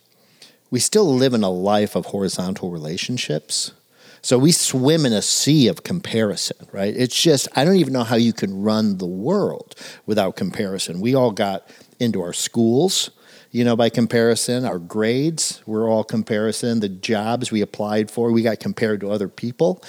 we 0.71 0.81
still 0.81 1.13
live 1.15 1.35
in 1.35 1.43
a 1.43 1.51
life 1.51 1.97
of 1.97 2.07
horizontal 2.07 2.71
relationships. 2.71 3.73
So 4.21 4.37
we 4.37 4.53
swim 4.53 5.07
in 5.07 5.13
a 5.13 5.23
sea 5.23 5.69
of 5.69 5.83
comparison 5.83 6.57
right? 6.73 6.95
It's 6.97 7.21
just 7.21 7.49
i 7.57 7.65
don't 7.65 7.77
even 7.77 7.93
know 7.93 8.05
how 8.05 8.17
you 8.17 8.33
can 8.33 8.63
run 8.63 8.99
the 8.99 9.07
world 9.07 9.75
without 10.07 10.37
comparison. 10.37 11.01
We 11.01 11.15
all 11.15 11.33
got 11.33 11.69
into 11.99 12.23
our 12.23 12.33
schools 12.33 13.11
you 13.51 13.65
know, 13.65 13.77
by 13.77 13.89
comparison, 13.89 14.65
our 14.65 14.79
grades 14.79 15.63
were 15.67 15.89
all 15.89 16.05
comparison. 16.05 16.81
The 16.81 16.89
jobs 16.89 17.51
we 17.51 17.61
applied 17.63 18.11
for, 18.11 18.31
we 18.31 18.43
got 18.43 18.61
compared 18.61 19.01
to 19.01 19.11
other 19.11 19.29
people, 19.29 19.83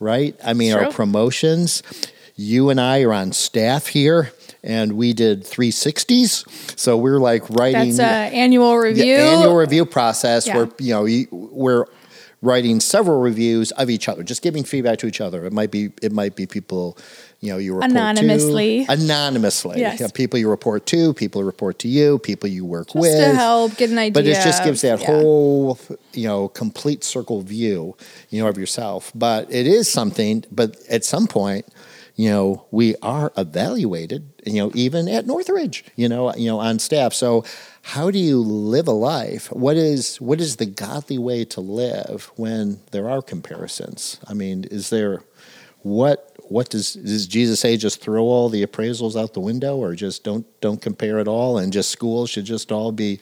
right? 0.00 0.36
I 0.44 0.52
mean, 0.52 0.72
our 0.74 0.90
promotions. 0.92 1.82
You 2.38 2.68
and 2.68 2.78
I 2.78 3.00
are 3.02 3.14
on 3.14 3.32
staff 3.32 3.86
here, 3.86 4.30
and 4.62 4.92
we 4.98 5.14
did 5.14 5.42
360s. 5.44 6.78
So 6.78 6.98
we're 6.98 7.18
like 7.18 7.48
writing 7.48 7.96
That's 7.96 7.98
an 7.98 8.34
annual 8.34 8.72
the 8.72 8.78
review. 8.78 9.14
annual 9.16 9.54
review 9.56 9.86
process 9.86 10.46
Yeah. 10.46 10.56
where 10.56 10.68
you 10.78 10.92
know 10.92 11.26
we're 11.30 11.86
writing 12.46 12.80
several 12.80 13.20
reviews 13.20 13.72
of 13.72 13.90
each 13.90 14.08
other, 14.08 14.22
just 14.22 14.40
giving 14.42 14.64
feedback 14.64 14.98
to 15.00 15.06
each 15.06 15.20
other. 15.20 15.44
It 15.44 15.52
might 15.52 15.70
be 15.70 15.90
it 16.00 16.12
might 16.12 16.36
be 16.36 16.46
people 16.46 16.96
you 17.40 17.52
know 17.52 17.58
you 17.58 17.74
report 17.74 17.90
Anonymously. 17.90 18.86
to 18.86 18.92
anonymously. 18.92 19.80
Yes. 19.80 20.00
Yeah, 20.00 20.08
people 20.14 20.38
you 20.38 20.48
report 20.48 20.86
to, 20.86 21.12
people 21.12 21.42
report 21.42 21.78
to 21.80 21.88
you, 21.88 22.18
people 22.18 22.48
you 22.48 22.64
work 22.64 22.86
just 22.88 22.96
with 22.96 23.18
to 23.18 23.34
help 23.34 23.76
get 23.76 23.90
an 23.90 23.98
idea. 23.98 24.12
but 24.12 24.26
it 24.26 24.42
just 24.42 24.64
gives 24.64 24.80
that 24.82 25.00
yeah. 25.00 25.06
whole 25.06 25.78
you 26.14 26.26
know 26.26 26.48
complete 26.48 27.04
circle 27.04 27.42
view 27.42 27.94
you 28.30 28.42
know 28.42 28.48
of 28.48 28.56
yourself 28.56 29.12
but 29.14 29.52
it 29.52 29.66
is 29.66 29.88
something 29.88 30.44
but 30.50 30.76
at 30.88 31.04
some 31.04 31.26
point 31.26 31.66
you 32.16 32.30
know, 32.30 32.64
we 32.70 32.96
are 33.02 33.30
evaluated, 33.36 34.35
you 34.46 34.62
know, 34.62 34.70
even 34.74 35.08
at 35.08 35.26
Northridge, 35.26 35.84
you 35.96 36.08
know, 36.08 36.34
you 36.34 36.46
know, 36.46 36.60
on 36.60 36.78
staff. 36.78 37.12
So 37.12 37.44
how 37.82 38.10
do 38.10 38.18
you 38.18 38.38
live 38.40 38.88
a 38.88 38.92
life? 38.92 39.50
What 39.52 39.76
is 39.76 40.20
what 40.20 40.40
is 40.40 40.56
the 40.56 40.66
godly 40.66 41.18
way 41.18 41.44
to 41.46 41.60
live 41.60 42.30
when 42.36 42.80
there 42.92 43.08
are 43.08 43.22
comparisons? 43.22 44.18
I 44.26 44.34
mean, 44.34 44.64
is 44.64 44.90
there 44.90 45.22
what 45.82 46.32
what 46.48 46.70
does 46.70 46.94
does 46.94 47.26
Jesus 47.26 47.60
say? 47.60 47.76
Just 47.76 48.00
throw 48.00 48.24
all 48.24 48.48
the 48.48 48.64
appraisals 48.64 49.20
out 49.20 49.34
the 49.34 49.40
window, 49.40 49.76
or 49.76 49.94
just 49.94 50.24
don't 50.24 50.46
don't 50.60 50.80
compare 50.80 51.18
at 51.18 51.28
all, 51.28 51.58
and 51.58 51.72
just 51.72 51.90
schools 51.90 52.30
should 52.30 52.44
just 52.44 52.70
all 52.70 52.92
be, 52.92 53.20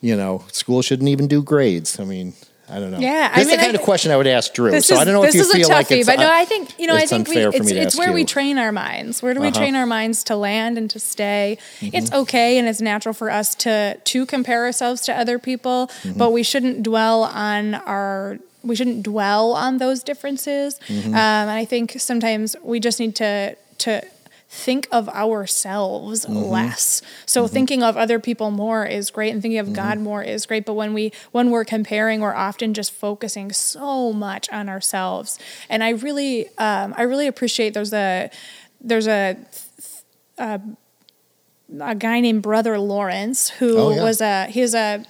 you 0.00 0.16
know, 0.16 0.44
school 0.52 0.82
shouldn't 0.82 1.08
even 1.08 1.26
do 1.28 1.42
grades. 1.42 1.98
I 1.98 2.04
mean, 2.04 2.34
I 2.68 2.80
don't 2.80 2.90
know. 2.90 2.98
Yeah, 2.98 3.28
that's 3.28 3.36
I 3.36 3.38
mean, 3.42 3.48
the 3.50 3.56
kind 3.62 3.76
I- 3.76 3.78
of 3.78 3.82
question 3.82 4.10
I 4.10 4.16
would 4.16 4.26
ask 4.26 4.52
Drew. 4.52 4.70
This 4.72 4.86
So 4.86 4.94
is, 4.94 5.00
I 5.00 5.04
don't 5.04 5.14
know 5.14 5.22
if 5.24 5.34
you 5.34 5.40
is 5.42 5.52
feel 5.52 5.68
toughie, 5.68 5.72
like 5.72 5.90
it's 5.92 6.06
but 6.08 6.18
no, 6.18 6.28
I 6.32 6.44
think 6.44 6.78
you 6.80 6.86
know. 6.88 6.96
I 6.96 7.06
think 7.06 7.28
we, 7.28 7.36
it's 7.36 7.70
it's 7.70 7.96
where 7.96 8.12
we 8.12 8.24
train 8.24 8.58
our 8.58 8.72
minds. 8.72 9.22
Where 9.22 9.34
do 9.34 9.40
we 9.40 9.48
Uh-huh. 9.48 9.58
train 9.60 9.76
our 9.76 9.86
minds 9.86 10.24
to 10.24 10.36
land 10.36 10.76
and 10.76 10.90
to 10.90 10.98
stay? 10.98 11.58
Mm-hmm. 11.80 11.94
It's 11.96 12.12
okay 12.12 12.58
and 12.58 12.66
it's 12.68 12.80
natural 12.80 13.14
for 13.14 13.30
us 13.30 13.54
to 13.56 13.96
to 14.02 14.26
compare 14.26 14.64
ourselves 14.64 15.02
to 15.02 15.16
other 15.16 15.38
people, 15.38 15.88
Mm-hmm. 16.02 16.18
but 16.18 16.32
we 16.32 16.42
shouldn't 16.42 16.82
dwell 16.82 17.22
on 17.24 17.74
our. 17.74 18.38
We 18.64 18.74
shouldn't 18.74 19.04
dwell 19.04 19.52
on 19.52 19.78
those 19.78 20.02
differences. 20.02 20.80
Mm-hmm. 20.88 21.10
Um, 21.10 21.14
and 21.14 21.50
I 21.50 21.64
think 21.64 21.94
sometimes 22.00 22.56
we 22.64 22.80
just 22.80 22.98
need 22.98 23.14
to 23.16 23.56
to 23.78 24.02
think 24.48 24.86
of 24.92 25.08
ourselves 25.08 26.24
Mm-hmm. 26.24 26.36
less. 26.36 27.02
So 27.26 27.46
thinking 27.48 27.82
of 27.82 27.96
other 27.96 28.18
people 28.20 28.50
more 28.50 28.86
is 28.86 29.10
great 29.10 29.30
and 29.32 29.42
thinking 29.42 29.58
of 29.58 29.66
Mm-hmm. 29.66 29.74
God 29.74 29.98
more 29.98 30.22
is 30.22 30.46
great, 30.46 30.64
but 30.64 30.74
when 30.74 30.94
we 30.94 31.12
when 31.32 31.50
we're 31.50 31.64
comparing, 31.64 32.20
we're 32.20 32.34
often 32.34 32.72
just 32.74 32.92
focusing 32.92 33.52
so 33.52 34.12
much 34.12 34.48
on 34.50 34.68
ourselves. 34.68 35.38
And 35.68 35.82
I 35.84 35.90
really 35.90 36.48
um, 36.58 36.94
I 36.96 37.02
really 37.02 37.26
appreciate 37.26 37.74
there's 37.74 37.92
a 37.92 38.30
there's 38.80 39.08
a 39.08 39.36
a, 40.38 40.60
a 41.80 41.94
guy 41.94 42.20
named 42.20 42.42
Brother 42.42 42.78
Lawrence 42.78 43.48
who 43.50 43.76
Oh, 43.76 43.90
yeah. 43.90 44.02
was 44.04 44.20
a 44.20 44.46
he's 44.46 44.74
a 44.74 45.04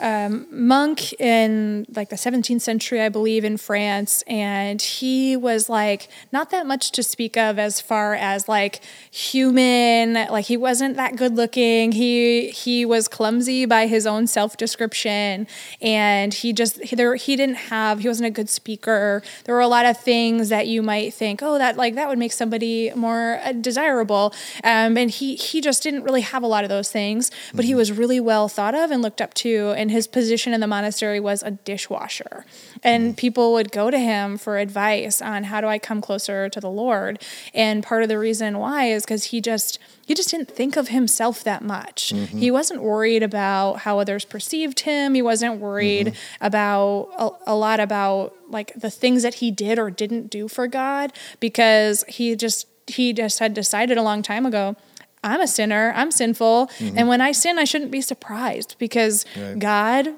um, 0.00 0.46
monk 0.50 1.12
in 1.20 1.86
like 1.94 2.08
the 2.08 2.16
17th 2.16 2.60
century, 2.60 3.00
I 3.00 3.08
believe, 3.08 3.44
in 3.44 3.56
France, 3.56 4.22
and 4.26 4.80
he 4.80 5.36
was 5.36 5.68
like 5.68 6.08
not 6.32 6.50
that 6.50 6.66
much 6.66 6.90
to 6.92 7.02
speak 7.02 7.36
of 7.36 7.58
as 7.58 7.80
far 7.80 8.14
as 8.14 8.48
like 8.48 8.80
human. 9.10 10.14
Like 10.14 10.46
he 10.46 10.56
wasn't 10.56 10.96
that 10.96 11.16
good 11.16 11.36
looking. 11.36 11.92
He 11.92 12.50
he 12.50 12.84
was 12.84 13.08
clumsy 13.08 13.66
by 13.66 13.86
his 13.86 14.06
own 14.06 14.26
self 14.26 14.56
description, 14.56 15.46
and 15.80 16.32
he 16.32 16.52
just 16.52 16.82
he, 16.82 16.96
there 16.96 17.14
he 17.16 17.36
didn't 17.36 17.56
have 17.56 18.00
he 18.00 18.08
wasn't 18.08 18.26
a 18.26 18.30
good 18.30 18.48
speaker. 18.48 19.22
There 19.44 19.54
were 19.54 19.60
a 19.60 19.68
lot 19.68 19.86
of 19.86 19.98
things 19.98 20.48
that 20.48 20.66
you 20.66 20.82
might 20.82 21.12
think, 21.12 21.42
oh, 21.42 21.58
that 21.58 21.76
like 21.76 21.94
that 21.94 22.08
would 22.08 22.18
make 22.18 22.32
somebody 22.32 22.92
more 22.94 23.40
uh, 23.44 23.52
desirable, 23.52 24.34
um, 24.64 24.96
and 24.96 25.10
he 25.10 25.36
he 25.36 25.60
just 25.60 25.82
didn't 25.82 26.02
really 26.02 26.22
have 26.22 26.42
a 26.42 26.46
lot 26.46 26.64
of 26.64 26.70
those 26.70 26.90
things. 26.90 27.30
But 27.54 27.64
he 27.64 27.74
was 27.74 27.92
really 27.92 28.20
well 28.20 28.48
thought 28.48 28.74
of 28.74 28.90
and 28.90 29.02
looked 29.02 29.20
up 29.20 29.34
to, 29.34 29.70
and 29.90 29.96
his 29.96 30.06
position 30.06 30.54
in 30.54 30.60
the 30.60 30.68
monastery 30.68 31.18
was 31.18 31.42
a 31.42 31.50
dishwasher, 31.50 32.46
and 32.84 33.12
mm. 33.12 33.16
people 33.16 33.52
would 33.54 33.72
go 33.72 33.90
to 33.90 33.98
him 33.98 34.38
for 34.38 34.56
advice 34.56 35.20
on 35.20 35.42
how 35.42 35.60
do 35.60 35.66
I 35.66 35.80
come 35.80 36.00
closer 36.00 36.48
to 36.48 36.60
the 36.60 36.70
Lord. 36.70 37.20
And 37.52 37.82
part 37.82 38.04
of 38.04 38.08
the 38.08 38.16
reason 38.16 38.58
why 38.58 38.84
is 38.84 39.04
because 39.04 39.24
he 39.24 39.40
just 39.40 39.80
he 40.06 40.14
just 40.14 40.30
didn't 40.30 40.48
think 40.48 40.76
of 40.76 40.88
himself 40.88 41.42
that 41.42 41.64
much. 41.64 42.12
Mm-hmm. 42.14 42.38
He 42.38 42.52
wasn't 42.52 42.82
worried 42.82 43.24
about 43.24 43.80
how 43.80 43.98
others 43.98 44.24
perceived 44.24 44.80
him. 44.80 45.14
He 45.14 45.22
wasn't 45.22 45.58
worried 45.58 46.08
mm-hmm. 46.08 46.44
about 46.44 47.08
a, 47.18 47.52
a 47.52 47.56
lot 47.56 47.80
about 47.80 48.36
like 48.48 48.72
the 48.74 48.90
things 48.90 49.24
that 49.24 49.34
he 49.34 49.50
did 49.50 49.76
or 49.76 49.90
didn't 49.90 50.30
do 50.30 50.46
for 50.46 50.68
God 50.68 51.12
because 51.40 52.04
he 52.06 52.36
just 52.36 52.68
he 52.86 53.12
just 53.12 53.40
had 53.40 53.54
decided 53.54 53.98
a 53.98 54.02
long 54.02 54.22
time 54.22 54.46
ago 54.46 54.76
I'm 55.22 55.40
a 55.40 55.48
sinner, 55.48 55.92
I'm 55.94 56.10
sinful, 56.10 56.70
mm-hmm. 56.78 56.98
and 56.98 57.08
when 57.08 57.20
I 57.20 57.32
sin 57.32 57.58
I 57.58 57.64
shouldn't 57.64 57.90
be 57.90 58.00
surprised 58.00 58.76
because 58.78 59.24
Right. 59.36 59.58
God 59.58 60.14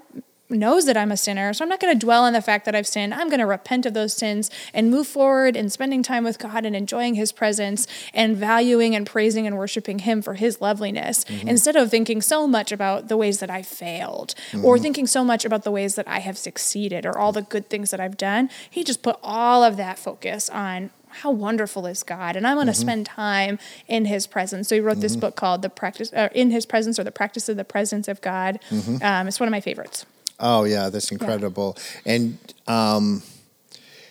knows 0.52 0.86
that 0.86 0.96
I'm 0.96 1.10
a 1.10 1.16
sinner. 1.16 1.52
So 1.52 1.64
I'm 1.64 1.68
not 1.68 1.80
going 1.80 1.98
to 1.98 2.06
dwell 2.06 2.24
on 2.24 2.32
the 2.32 2.42
fact 2.42 2.64
that 2.66 2.74
I've 2.74 2.86
sinned. 2.86 3.14
I'm 3.14 3.28
going 3.28 3.40
to 3.40 3.46
repent 3.46 3.86
of 3.86 3.94
those 3.94 4.12
sins 4.12 4.50
and 4.72 4.90
move 4.90 5.06
forward 5.06 5.56
in 5.56 5.70
spending 5.70 6.02
time 6.02 6.24
with 6.24 6.38
God 6.38 6.64
and 6.64 6.76
enjoying 6.76 7.14
his 7.14 7.32
presence 7.32 7.86
and 8.12 8.36
valuing 8.36 8.94
and 8.94 9.06
praising 9.06 9.46
and 9.46 9.56
worshiping 9.56 10.00
him 10.00 10.22
for 10.22 10.34
his 10.34 10.60
loveliness 10.60 11.24
mm-hmm. 11.24 11.48
instead 11.48 11.76
of 11.76 11.90
thinking 11.90 12.22
so 12.22 12.46
much 12.46 12.72
about 12.72 13.08
the 13.08 13.16
ways 13.16 13.40
that 13.40 13.50
I 13.50 13.62
failed 13.62 14.34
or 14.62 14.74
mm-hmm. 14.74 14.82
thinking 14.82 15.06
so 15.06 15.24
much 15.24 15.44
about 15.44 15.64
the 15.64 15.70
ways 15.70 15.94
that 15.94 16.08
I 16.08 16.18
have 16.20 16.38
succeeded 16.38 17.06
or 17.06 17.18
all 17.18 17.32
the 17.32 17.42
good 17.42 17.68
things 17.68 17.90
that 17.90 18.00
I've 18.00 18.16
done. 18.16 18.50
He 18.70 18.84
just 18.84 19.02
put 19.02 19.18
all 19.22 19.64
of 19.64 19.76
that 19.76 19.98
focus 19.98 20.50
on 20.50 20.90
how 21.12 21.30
wonderful 21.30 21.86
is 21.86 22.02
God, 22.02 22.36
and 22.36 22.46
I'm 22.46 22.56
going 22.56 22.66
to 22.66 22.74
spend 22.74 23.06
time 23.06 23.58
in 23.88 24.06
His 24.06 24.26
presence. 24.26 24.68
So 24.68 24.74
he 24.74 24.80
wrote 24.80 25.00
this 25.00 25.16
book 25.16 25.36
called 25.36 25.62
"The 25.62 25.70
Practice 25.70 26.12
uh, 26.12 26.28
in 26.34 26.50
His 26.50 26.66
Presence" 26.66 26.98
or 26.98 27.04
"The 27.04 27.12
Practice 27.12 27.48
of 27.48 27.56
the 27.56 27.64
Presence 27.64 28.08
of 28.08 28.20
God." 28.20 28.58
Um, 29.02 29.28
it's 29.28 29.40
one 29.40 29.48
of 29.48 29.52
my 29.52 29.60
favorites. 29.60 30.06
Oh 30.40 30.64
yeah, 30.64 30.88
that's 30.88 31.12
incredible. 31.12 31.76
And 32.04 32.38
um, 32.66 33.22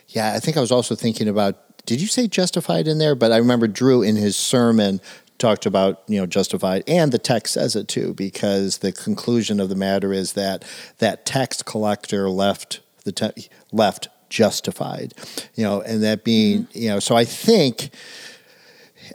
yeah, 0.10 0.34
I 0.34 0.39
think 0.39 0.58
I 0.58 0.62
was 0.62 0.72
also 0.72 0.96
thinking 0.96 1.27
about. 1.27 1.55
Did 1.86 2.00
you 2.00 2.08
say 2.08 2.27
justified 2.27 2.88
in 2.88 3.00
there? 3.00 3.15
But 3.15 3.31
I 3.31 3.38
remember 3.38 3.67
Drew 3.67 4.03
in 4.03 4.15
his 4.15 4.38
sermon 4.38 5.01
talked 5.39 5.65
about 5.65 6.03
you 6.08 6.20
know 6.20 6.25
justified, 6.25 6.84
and 6.88 7.12
the 7.12 7.17
text 7.17 7.55
says 7.55 7.75
it 7.75 7.88
too, 7.88 8.13
because 8.13 8.77
the 8.77 8.91
conclusion 8.91 9.60
of 9.60 9.70
the 9.70 9.75
matter 9.75 10.13
is 10.13 10.34
that 10.34 10.63
that 11.00 11.25
tax 11.25 11.63
collector 11.63 12.29
left 12.29 12.79
the 13.03 13.12
te- 13.12 13.50
left 13.72 14.08
justified, 14.31 15.13
you 15.53 15.63
know, 15.63 15.81
and 15.81 16.01
that 16.01 16.23
being 16.23 16.67
you 16.73 16.89
know. 16.89 17.00
So 17.00 17.15
I 17.15 17.25
think 17.25 17.91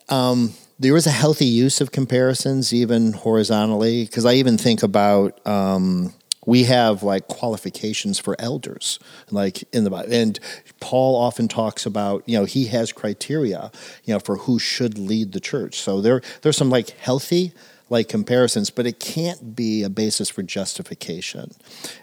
um, 0.08 0.52
there 0.78 0.96
is 0.96 1.06
a 1.06 1.10
healthy 1.10 1.46
use 1.46 1.80
of 1.80 1.90
comparisons, 1.90 2.72
even 2.72 3.12
horizontally, 3.12 4.04
because 4.04 4.24
I 4.24 4.34
even 4.34 4.58
think 4.58 4.84
about 4.84 5.44
um, 5.46 6.12
we 6.44 6.64
have 6.64 7.02
like 7.02 7.26
qualifications 7.26 8.18
for 8.20 8.36
elders, 8.38 9.00
like 9.30 9.64
in 9.74 9.82
the 9.82 9.90
Bible, 9.90 10.12
and 10.12 10.38
Paul 10.78 11.16
often 11.16 11.48
talks 11.48 11.86
about 11.86 12.22
you 12.26 12.38
know 12.38 12.44
he 12.44 12.66
has 12.66 12.92
criteria, 12.92 13.72
you 14.04 14.14
know, 14.14 14.20
for 14.20 14.36
who 14.36 14.58
should 14.58 14.98
lead 14.98 15.32
the 15.32 15.40
church. 15.40 15.80
So 15.80 16.00
there 16.00 16.20
there's 16.42 16.56
some 16.56 16.70
like 16.70 16.90
healthy 16.90 17.52
like 17.88 18.08
comparisons, 18.08 18.68
but 18.68 18.84
it 18.84 18.98
can't 18.98 19.54
be 19.54 19.84
a 19.84 19.88
basis 19.88 20.28
for 20.28 20.42
justification, 20.42 21.52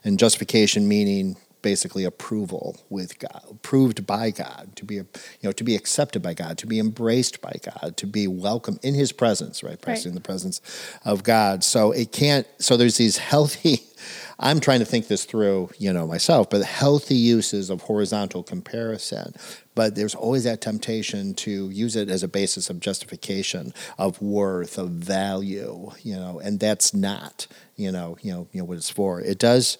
and 0.03 0.17
justification 0.17 0.87
meaning 0.87 1.37
basically 1.63 2.03
approval 2.03 2.77
with 2.91 3.17
God, 3.17 3.41
approved 3.49 4.05
by 4.05 4.29
God, 4.29 4.73
to 4.75 4.85
be 4.85 4.95
you 4.95 5.05
know 5.41 5.51
to 5.53 5.63
be 5.63 5.75
accepted 5.75 6.21
by 6.21 6.35
God, 6.35 6.59
to 6.59 6.67
be 6.67 6.77
embraced 6.79 7.41
by 7.41 7.55
God, 7.63 7.97
to 7.97 8.05
be 8.05 8.27
welcome 8.27 8.79
in 8.83 8.93
His 8.93 9.11
presence, 9.11 9.63
right? 9.63 9.81
Pressing 9.81 10.11
Right. 10.11 10.15
the 10.15 10.21
presence 10.21 10.61
of 11.03 11.23
God. 11.23 11.63
So 11.63 11.91
it 11.91 12.11
can't. 12.11 12.45
So 12.59 12.77
there's 12.77 12.97
these 12.97 13.17
healthy. 13.17 13.79
I'm 14.39 14.59
trying 14.59 14.79
to 14.79 14.85
think 14.85 15.07
this 15.07 15.23
through, 15.23 15.69
you 15.77 15.93
know, 15.93 16.05
myself, 16.05 16.49
but 16.49 16.61
healthy 16.65 17.15
uses 17.15 17.69
of 17.69 17.81
horizontal 17.81 18.43
comparison. 18.43 19.33
But 19.75 19.95
there's 19.95 20.13
always 20.15 20.43
that 20.43 20.59
temptation 20.59 21.33
to 21.35 21.69
use 21.69 21.95
it 21.95 22.09
as 22.09 22.21
a 22.23 22.27
basis 22.27 22.69
of 22.69 22.81
justification, 22.81 23.73
of 23.97 24.21
worth, 24.21 24.77
of 24.77 24.89
value, 24.89 25.91
you 26.01 26.15
know, 26.17 26.39
and 26.43 26.59
that's 26.59 26.93
not, 26.93 27.47
you 27.77 27.91
know, 27.91 28.17
you 28.21 28.33
know, 28.33 28.47
you 28.51 28.59
know 28.59 28.65
what 28.65 28.77
it's 28.77 28.89
for. 28.89 29.21
It 29.21 29.37
does 29.39 29.77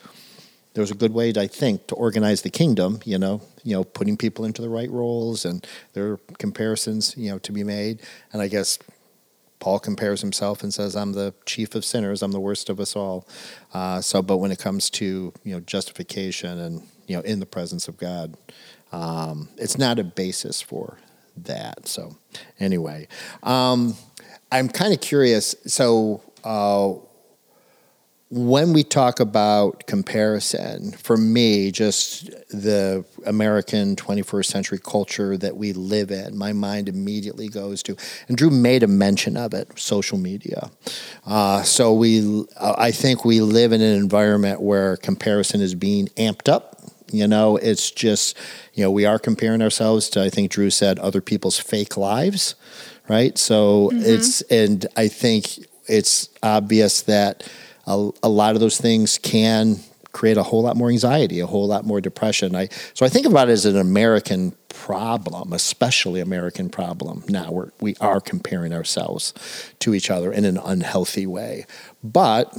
there's 0.74 0.92
a 0.92 0.96
good 0.96 1.14
way, 1.14 1.32
I 1.36 1.48
think, 1.48 1.88
to 1.88 1.96
organize 1.96 2.42
the 2.42 2.50
kingdom. 2.50 3.00
You 3.06 3.18
know, 3.18 3.42
you 3.64 3.76
know, 3.76 3.84
putting 3.84 4.18
people 4.18 4.46
into 4.46 4.62
the 4.62 4.70
right 4.70 4.90
roles, 4.90 5.46
and 5.46 5.66
there 5.94 6.14
are 6.14 6.20
comparisons, 6.40 7.16
you 7.18 7.30
know, 7.32 7.40
to 7.40 7.52
be 7.52 7.64
made. 7.64 8.02
And 8.32 8.42
I 8.42 8.48
guess 8.48 8.80
Paul 9.60 9.80
compares 9.80 10.22
himself 10.22 10.64
and 10.64 10.74
says, 10.74 10.96
"I'm 10.96 11.14
the 11.14 11.34
chief 11.46 11.76
of 11.76 11.86
sinners. 11.86 12.22
I'm 12.22 12.32
the 12.32 12.40
worst 12.40 12.70
of 12.70 12.80
us 12.80 12.96
all." 12.96 13.28
Uh, 13.74 14.02
so, 14.02 14.22
but 14.22 14.38
when 14.38 14.52
it 14.52 14.60
comes 14.60 14.90
to 14.92 15.34
you 15.44 15.54
know 15.54 15.60
justification 15.62 16.60
and 16.60 16.88
you 17.08 17.16
know 17.16 17.22
in 17.22 17.40
the 17.40 17.46
presence 17.46 17.88
of 17.88 17.98
God, 17.98 18.36
um, 18.92 19.50
it's 19.58 19.78
not 19.78 20.00
a 20.00 20.04
basis 20.04 20.62
for 20.62 20.98
that. 21.38 21.88
So, 21.88 22.18
anyway, 22.60 23.08
um, 23.44 23.96
I'm 24.52 24.70
kind 24.70 24.94
of 24.94 25.02
curious. 25.02 25.56
So. 25.66 26.22
Uh, 26.44 26.96
when 28.36 28.74
we 28.74 28.84
talk 28.84 29.20
about 29.20 29.86
comparison, 29.86 30.92
for 30.94 31.18
me, 31.18 31.70
just 31.70 32.32
the 32.50 33.06
American 33.28 33.96
21st 33.96 34.46
century 34.46 34.80
culture 34.84 35.38
that 35.38 35.56
we 35.56 35.72
live 35.72 36.10
in, 36.10 36.36
my 36.36 36.52
mind 36.52 36.90
immediately 36.90 37.48
goes 37.48 37.84
to, 37.84 37.96
and 38.28 38.36
Drew 38.36 38.50
made 38.50 38.82
a 38.82 38.88
mention 38.88 39.38
of 39.38 39.54
it, 39.54 39.78
social 39.78 40.18
media. 40.18 40.72
Uh, 41.28 41.62
so 41.62 41.94
we, 41.94 42.44
I 42.60 42.90
think 42.90 43.24
we 43.24 43.40
live 43.40 43.72
in 43.72 43.82
an 43.82 43.96
environment 43.96 44.62
where 44.62 44.98
comparison 44.98 45.62
is 45.62 45.76
being 45.76 46.08
amped 46.18 46.50
up. 46.50 46.82
You 47.12 47.28
know, 47.28 47.58
it's 47.58 47.92
just, 47.92 48.36
you 48.74 48.84
know, 48.84 48.90
we 48.90 49.06
are 49.06 49.20
comparing 49.20 49.62
ourselves 49.62 50.10
to, 50.10 50.24
I 50.24 50.32
think 50.32 50.50
Drew 50.50 50.72
said, 50.72 50.98
other 50.98 51.22
people's 51.22 51.60
fake 51.60 51.98
lives, 51.98 52.56
right? 53.08 53.38
So 53.38 53.92
it's, 53.94 54.42
and 54.44 54.88
I 54.98 55.08
think 55.08 55.68
it's 55.88 56.30
obvious 56.42 57.04
that 57.04 57.48
a, 57.86 58.10
a 58.22 58.30
lot 58.30 58.56
of 58.56 58.60
those 58.60 58.78
things 58.78 59.18
can 59.18 59.78
create 60.14 60.38
a 60.38 60.44
whole 60.44 60.62
lot 60.62 60.78
more 60.78 60.90
anxiety, 60.90 61.40
a 61.40 61.48
whole 61.48 61.68
lot 61.68 61.86
more 61.86 62.00
depression. 62.00 62.56
I 62.56 62.68
so 62.94 63.06
I 63.06 63.10
think 63.10 63.26
about 63.26 63.50
it 63.50 63.54
as 63.54 63.66
an 63.66 63.78
American 63.78 64.54
problem, 64.70 65.54
especially 65.54 66.22
American 66.22 66.70
problem. 66.70 67.24
Now 67.28 67.52
we're, 67.52 67.72
we 67.82 67.96
are 68.00 68.22
comparing 68.22 68.74
ourselves 68.74 69.34
to 69.80 69.94
each 69.94 70.10
other 70.10 70.32
in 70.32 70.46
an 70.46 70.58
unhealthy 70.58 71.26
way. 71.26 71.66
But 72.04 72.56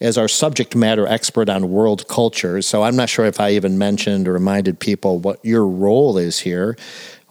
as 0.00 0.18
our 0.18 0.28
subject 0.28 0.76
matter 0.76 1.06
expert 1.06 1.48
on 1.48 1.70
world 1.70 2.06
cultures, 2.08 2.66
so 2.66 2.82
I'm 2.82 2.96
not 2.96 3.08
sure 3.08 3.24
if 3.24 3.40
I 3.40 3.52
even 3.52 3.78
mentioned 3.78 4.28
or 4.28 4.32
reminded 4.32 4.78
people 4.78 5.18
what 5.18 5.42
your 5.44 5.66
role 5.66 6.18
is 6.18 6.40
here. 6.40 6.76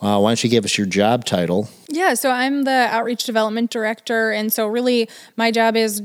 Uh, 0.02 0.20
why 0.20 0.30
don't 0.30 0.44
you 0.44 0.50
give 0.50 0.66
us 0.66 0.78
your 0.78 0.88
job 0.88 1.26
title? 1.26 1.70
Yeah, 1.88 2.16
so 2.16 2.32
I'm 2.32 2.64
the 2.64 2.88
outreach 2.90 3.26
development 3.26 3.70
director. 3.70 4.32
And 4.32 4.52
so, 4.52 4.66
really, 4.66 5.08
my 5.38 5.52
job 5.52 5.76
is 5.76 6.02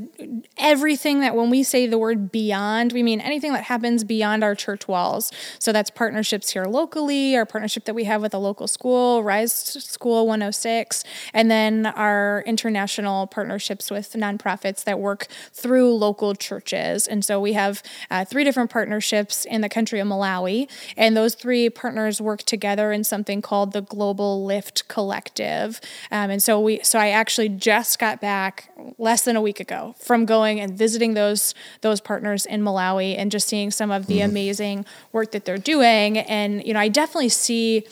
everything 0.58 1.20
that 1.20 1.34
when 1.34 1.48
we 1.48 1.62
say 1.62 1.86
the 1.86 1.96
word 1.96 2.30
beyond, 2.30 2.92
we 2.92 3.02
mean 3.02 3.18
anything 3.18 3.54
that 3.54 3.64
happens 3.64 4.04
beyond 4.04 4.44
our 4.44 4.54
church 4.54 4.86
walls. 4.86 5.32
So, 5.58 5.72
that's 5.72 5.88
partnerships 5.88 6.50
here 6.50 6.66
locally, 6.66 7.34
our 7.34 7.46
partnership 7.46 7.86
that 7.86 7.94
we 7.94 8.04
have 8.04 8.20
with 8.20 8.34
a 8.34 8.38
local 8.38 8.68
school, 8.68 9.22
Rise 9.22 9.54
School 9.54 10.26
106, 10.26 11.02
and 11.32 11.50
then 11.50 11.86
our 11.86 12.44
international 12.46 13.26
partnerships 13.26 13.90
with 13.90 14.12
nonprofits 14.12 14.84
that 14.84 15.00
work 15.00 15.28
through 15.54 15.94
local 15.94 16.34
churches. 16.34 17.06
And 17.06 17.24
so, 17.24 17.40
we 17.40 17.54
have 17.54 17.82
uh, 18.10 18.26
three 18.26 18.44
different 18.44 18.68
partnerships 18.68 19.46
in 19.46 19.62
the 19.62 19.70
country 19.70 19.98
of 19.98 20.06
Malawi. 20.06 20.68
And 20.98 21.16
those 21.16 21.34
three 21.34 21.70
partners 21.70 22.20
work 22.20 22.42
together 22.42 22.92
in 22.92 23.02
something 23.02 23.40
called 23.40 23.72
the 23.72 23.80
Global 23.80 24.44
Lift 24.44 24.86
Collective. 24.88 25.69
Um, 26.10 26.30
and 26.30 26.42
so 26.42 26.58
we, 26.58 26.80
so 26.82 26.98
I 26.98 27.10
actually 27.10 27.48
just 27.48 27.98
got 27.98 28.20
back 28.20 28.70
less 28.98 29.24
than 29.24 29.36
a 29.36 29.42
week 29.42 29.60
ago 29.60 29.94
from 29.98 30.24
going 30.24 30.58
and 30.60 30.76
visiting 30.76 31.14
those 31.14 31.54
those 31.82 32.00
partners 32.00 32.46
in 32.46 32.62
Malawi 32.62 33.16
and 33.16 33.30
just 33.30 33.48
seeing 33.48 33.70
some 33.70 33.90
of 33.90 34.06
the 34.06 34.18
mm-hmm. 34.18 34.30
amazing 34.30 34.86
work 35.12 35.32
that 35.32 35.44
they're 35.44 35.58
doing. 35.58 36.18
And 36.18 36.66
you 36.66 36.74
know, 36.74 36.80
I 36.80 36.88
definitely 36.88 37.28
see 37.28 37.84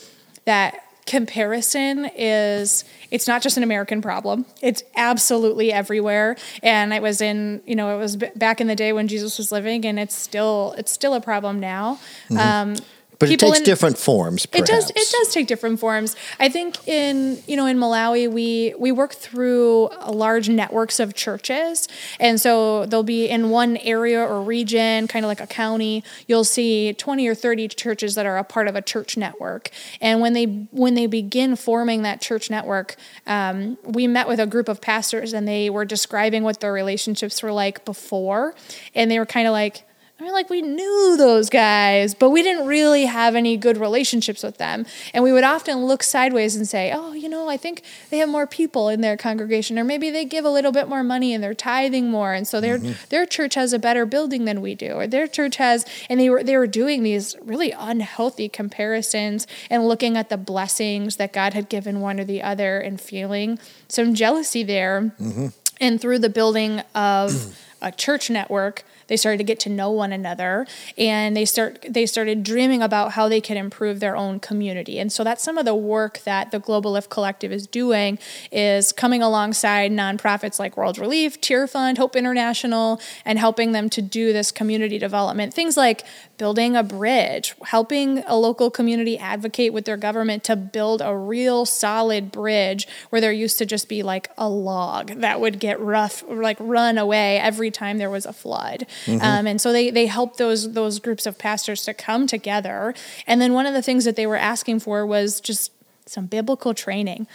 that 0.45 0.83
comparison 1.09 2.09
is 2.15 2.85
it's 3.09 3.27
not 3.27 3.41
just 3.41 3.57
an 3.57 3.63
american 3.63 3.99
problem 3.99 4.45
it's 4.61 4.83
absolutely 4.95 5.73
everywhere 5.73 6.35
and 6.61 6.93
it 6.93 7.01
was 7.01 7.19
in 7.19 7.59
you 7.65 7.75
know 7.75 7.95
it 7.95 7.97
was 7.97 8.15
back 8.15 8.61
in 8.61 8.67
the 8.67 8.75
day 8.75 8.93
when 8.93 9.07
jesus 9.07 9.39
was 9.39 9.51
living 9.51 9.83
and 9.85 9.97
it's 9.97 10.13
still 10.13 10.75
it's 10.77 10.91
still 10.91 11.15
a 11.15 11.21
problem 11.21 11.59
now 11.59 11.97
mm-hmm. 12.29 12.37
um, 12.37 12.75
but 13.19 13.29
it 13.29 13.39
takes 13.39 13.59
in, 13.59 13.65
different 13.65 13.97
forms. 13.97 14.45
Perhaps. 14.45 14.69
It 14.69 14.73
does. 14.73 14.89
It 14.91 15.11
does 15.11 15.33
take 15.33 15.47
different 15.47 15.79
forms. 15.79 16.15
I 16.39 16.47
think 16.47 16.87
in 16.87 17.43
you 17.47 17.57
know 17.57 17.65
in 17.65 17.77
Malawi 17.77 18.31
we 18.31 18.73
we 18.79 18.93
work 18.93 19.13
through 19.13 19.89
large 20.07 20.47
networks 20.47 20.99
of 20.99 21.13
churches, 21.13 21.89
and 22.19 22.39
so 22.39 22.85
they'll 22.85 23.03
be 23.03 23.27
in 23.27 23.49
one 23.49 23.75
area 23.77 24.21
or 24.21 24.41
region, 24.41 25.07
kind 25.07 25.25
of 25.25 25.27
like 25.27 25.41
a 25.41 25.47
county. 25.47 26.03
You'll 26.27 26.45
see 26.45 26.93
twenty 26.93 27.27
or 27.27 27.35
thirty 27.35 27.67
churches 27.67 28.15
that 28.15 28.25
are 28.25 28.37
a 28.37 28.43
part 28.45 28.69
of 28.69 28.75
a 28.77 28.81
church 28.81 29.17
network, 29.17 29.69
and 29.99 30.21
when 30.21 30.31
they 30.31 30.45
when 30.71 30.95
they 30.95 31.05
begin 31.05 31.57
forming 31.57 32.03
that 32.03 32.21
church 32.21 32.49
network, 32.49 32.95
um, 33.27 33.77
we 33.83 34.07
met 34.07 34.29
with 34.29 34.39
a 34.39 34.47
group 34.47 34.69
of 34.69 34.79
pastors, 34.79 35.33
and 35.33 35.45
they 35.45 35.69
were 35.69 35.85
describing 35.85 36.43
what 36.43 36.61
their 36.61 36.71
relationships 36.71 37.43
were 37.43 37.51
like 37.51 37.83
before, 37.83 38.55
and 38.95 39.11
they 39.11 39.19
were 39.19 39.25
kind 39.25 39.45
of 39.45 39.51
like 39.51 39.83
I 40.19 40.23
mean, 40.23 40.33
like 40.33 40.49
we 40.49 40.61
knew 40.61 41.15
those 41.17 41.49
guys, 41.49 42.13
but 42.13 42.31
we 42.31 42.43
didn't 42.43 42.67
really 42.67 43.05
have 43.05 43.35
any 43.35 43.55
good 43.55 43.77
relationships 43.77 44.43
with 44.43 44.57
them. 44.57 44.85
And 45.13 45.23
we 45.23 45.31
would 45.31 45.45
often 45.45 45.85
look 45.85 46.03
sideways 46.03 46.57
and 46.57 46.67
say, 46.67 46.91
oh, 46.93 47.13
you 47.13 47.29
know, 47.29 47.47
I 47.47 47.55
think 47.55 47.83
they 48.09 48.17
have 48.17 48.27
more 48.27 48.45
people 48.45 48.89
in 48.89 48.99
their 48.99 49.15
congregation, 49.15 49.79
or 49.79 49.85
maybe 49.85 50.09
they 50.09 50.25
give 50.25 50.43
a 50.43 50.49
little 50.49 50.73
bit 50.73 50.89
more 50.89 51.03
money 51.03 51.33
and 51.33 51.41
they're 51.41 51.53
tithing 51.53 52.11
more. 52.11 52.33
And 52.33 52.45
so 52.45 52.59
their, 52.59 52.79
mm-hmm. 52.79 52.91
their 53.07 53.25
church 53.25 53.55
has 53.55 53.71
a 53.71 53.79
better 53.79 54.05
building 54.05 54.43
than 54.43 54.59
we 54.59 54.75
do, 54.75 54.91
or 54.91 55.07
their 55.07 55.25
church 55.25 55.55
has, 55.55 55.85
and 56.09 56.19
they 56.19 56.29
were, 56.29 56.43
they 56.43 56.57
were 56.57 56.67
doing 56.67 57.03
these 57.03 57.37
really 57.41 57.71
unhealthy 57.71 58.49
comparisons 58.49 59.47
and 59.69 59.87
looking 59.87 60.17
at 60.17 60.27
the 60.27 60.37
blessings 60.37 61.15
that 61.15 61.31
God 61.31 61.53
had 61.53 61.69
given 61.69 62.01
one 62.01 62.19
or 62.19 62.25
the 62.25 62.41
other 62.41 62.81
and 62.81 62.99
feeling 62.99 63.57
some 63.87 64.13
jealousy 64.13 64.63
there. 64.63 65.13
Mm-hmm. 65.17 65.47
And 65.79 66.01
through 66.01 66.19
the 66.19 66.29
building 66.29 66.81
of 66.93 67.57
a 67.81 67.93
church 67.93 68.29
network, 68.29 68.83
they 69.09 69.17
started 69.17 69.39
to 69.39 69.43
get 69.43 69.59
to 69.61 69.69
know 69.69 69.91
one 69.91 70.13
another 70.13 70.65
and 70.97 71.35
they 71.35 71.43
start 71.43 71.85
they 71.87 72.05
started 72.05 72.43
dreaming 72.43 72.81
about 72.81 73.11
how 73.11 73.27
they 73.27 73.41
could 73.41 73.57
improve 73.57 73.99
their 73.99 74.15
own 74.15 74.39
community. 74.39 74.99
And 74.99 75.11
so 75.11 75.23
that's 75.25 75.43
some 75.43 75.57
of 75.57 75.65
the 75.65 75.75
work 75.75 76.19
that 76.19 76.51
the 76.51 76.59
Global 76.59 76.93
Lift 76.93 77.09
Collective 77.09 77.51
is 77.51 77.67
doing 77.67 78.17
is 78.51 78.93
coming 78.93 79.21
alongside 79.21 79.91
nonprofits 79.91 80.59
like 80.59 80.77
World 80.77 80.97
Relief, 80.97 81.41
Tear 81.41 81.67
Fund, 81.67 81.97
Hope 81.97 82.15
International 82.15 83.01
and 83.25 83.37
helping 83.37 83.73
them 83.73 83.89
to 83.89 84.01
do 84.01 84.31
this 84.31 84.51
community 84.51 84.97
development. 84.97 85.53
Things 85.53 85.75
like 85.75 86.05
building 86.39 86.75
a 86.75 86.81
bridge, 86.81 87.53
helping 87.65 88.23
a 88.25 88.35
local 88.35 88.71
community 88.71 89.19
advocate 89.19 89.73
with 89.73 89.85
their 89.85 89.97
government 89.97 90.43
to 90.45 90.55
build 90.55 91.01
a 91.03 91.15
real 91.15 91.65
solid 91.65 92.31
bridge 92.31 92.87
where 93.11 93.21
there 93.21 93.31
used 93.31 93.59
to 93.59 93.65
just 93.65 93.87
be 93.87 94.01
like 94.01 94.31
a 94.37 94.49
log 94.49 95.09
that 95.19 95.39
would 95.39 95.59
get 95.59 95.79
rough 95.79 96.23
like 96.27 96.57
run 96.59 96.97
away 96.97 97.37
every 97.37 97.69
time 97.69 97.99
there 97.99 98.09
was 98.09 98.25
a 98.25 98.33
flood. 98.33 98.87
Mm-hmm. 99.05 99.23
Um, 99.23 99.45
and 99.45 99.61
so 99.61 99.71
they 99.71 99.91
they 99.91 100.07
helped 100.07 100.37
those 100.37 100.73
those 100.73 100.97
groups 100.99 101.27
of 101.27 101.37
pastors 101.37 101.83
to 101.83 101.93
come 101.93 102.25
together. 102.25 102.95
And 103.27 103.39
then 103.39 103.53
one 103.53 103.67
of 103.67 103.73
the 103.73 103.81
things 103.83 104.05
that 104.05 104.15
they 104.15 104.25
were 104.25 104.37
asking 104.37 104.79
for 104.79 105.05
was 105.05 105.39
just 105.41 105.71
some 106.05 106.25
biblical 106.25 106.73
training. 106.73 107.27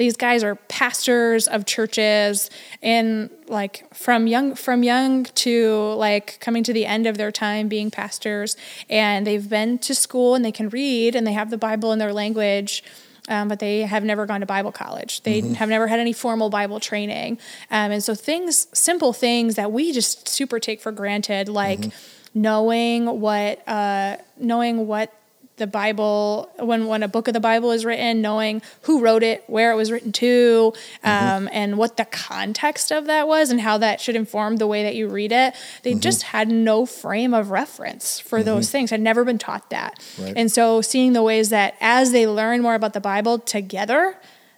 These 0.00 0.16
guys 0.16 0.42
are 0.42 0.54
pastors 0.54 1.46
of 1.46 1.66
churches 1.66 2.48
and 2.80 3.28
like 3.48 3.84
from 3.94 4.26
young 4.26 4.54
from 4.54 4.82
young 4.82 5.24
to 5.24 5.92
like 5.92 6.40
coming 6.40 6.64
to 6.64 6.72
the 6.72 6.86
end 6.86 7.06
of 7.06 7.18
their 7.18 7.30
time 7.30 7.68
being 7.68 7.90
pastors 7.90 8.56
and 8.88 9.26
they've 9.26 9.46
been 9.46 9.76
to 9.80 9.94
school 9.94 10.34
and 10.34 10.42
they 10.42 10.52
can 10.52 10.70
read 10.70 11.14
and 11.14 11.26
they 11.26 11.34
have 11.34 11.50
the 11.50 11.58
Bible 11.58 11.92
in 11.92 11.98
their 11.98 12.14
language 12.14 12.82
um, 13.28 13.48
but 13.48 13.58
they 13.58 13.82
have 13.82 14.02
never 14.02 14.24
gone 14.24 14.40
to 14.40 14.46
Bible 14.46 14.72
college. 14.72 15.22
They 15.22 15.42
mm-hmm. 15.42 15.52
have 15.54 15.68
never 15.68 15.86
had 15.86 16.00
any 16.00 16.14
formal 16.14 16.48
Bible 16.48 16.80
training. 16.80 17.38
Um, 17.70 17.92
and 17.92 18.02
so 18.02 18.14
things, 18.14 18.68
simple 18.72 19.12
things 19.12 19.56
that 19.56 19.70
we 19.70 19.92
just 19.92 20.26
super 20.28 20.58
take 20.58 20.80
for 20.80 20.92
granted, 20.92 21.50
like 21.50 21.78
mm-hmm. 21.80 22.40
knowing 22.40 23.20
what, 23.20 23.68
uh, 23.68 24.16
knowing 24.38 24.86
what 24.86 25.12
the 25.60 25.68
Bible, 25.68 26.50
when, 26.58 26.88
when 26.88 27.04
a 27.04 27.08
book 27.08 27.28
of 27.28 27.34
the 27.34 27.40
Bible 27.40 27.70
is 27.70 27.84
written, 27.84 28.20
knowing 28.20 28.62
who 28.82 29.00
wrote 29.00 29.22
it, 29.22 29.44
where 29.46 29.70
it 29.70 29.76
was 29.76 29.92
written 29.92 30.10
to, 30.10 30.72
um, 31.04 31.12
mm-hmm. 31.12 31.48
and 31.52 31.78
what 31.78 31.96
the 31.96 32.04
context 32.06 32.90
of 32.90 33.06
that 33.06 33.28
was, 33.28 33.50
and 33.50 33.60
how 33.60 33.78
that 33.78 34.00
should 34.00 34.16
inform 34.16 34.56
the 34.56 34.66
way 34.66 34.82
that 34.82 34.96
you 34.96 35.06
read 35.06 35.30
it. 35.30 35.54
They 35.84 35.92
mm-hmm. 35.92 36.00
just 36.00 36.24
had 36.24 36.48
no 36.48 36.84
frame 36.86 37.32
of 37.32 37.52
reference 37.52 38.18
for 38.18 38.40
mm-hmm. 38.40 38.46
those 38.46 38.70
things, 38.70 38.90
had 38.90 39.00
never 39.00 39.24
been 39.24 39.38
taught 39.38 39.70
that. 39.70 40.02
Right. 40.18 40.32
And 40.34 40.50
so 40.50 40.80
seeing 40.80 41.12
the 41.12 41.22
ways 41.22 41.50
that 41.50 41.76
as 41.80 42.10
they 42.10 42.26
learn 42.26 42.62
more 42.62 42.74
about 42.74 42.94
the 42.94 43.00
Bible 43.00 43.38
together, 43.38 44.16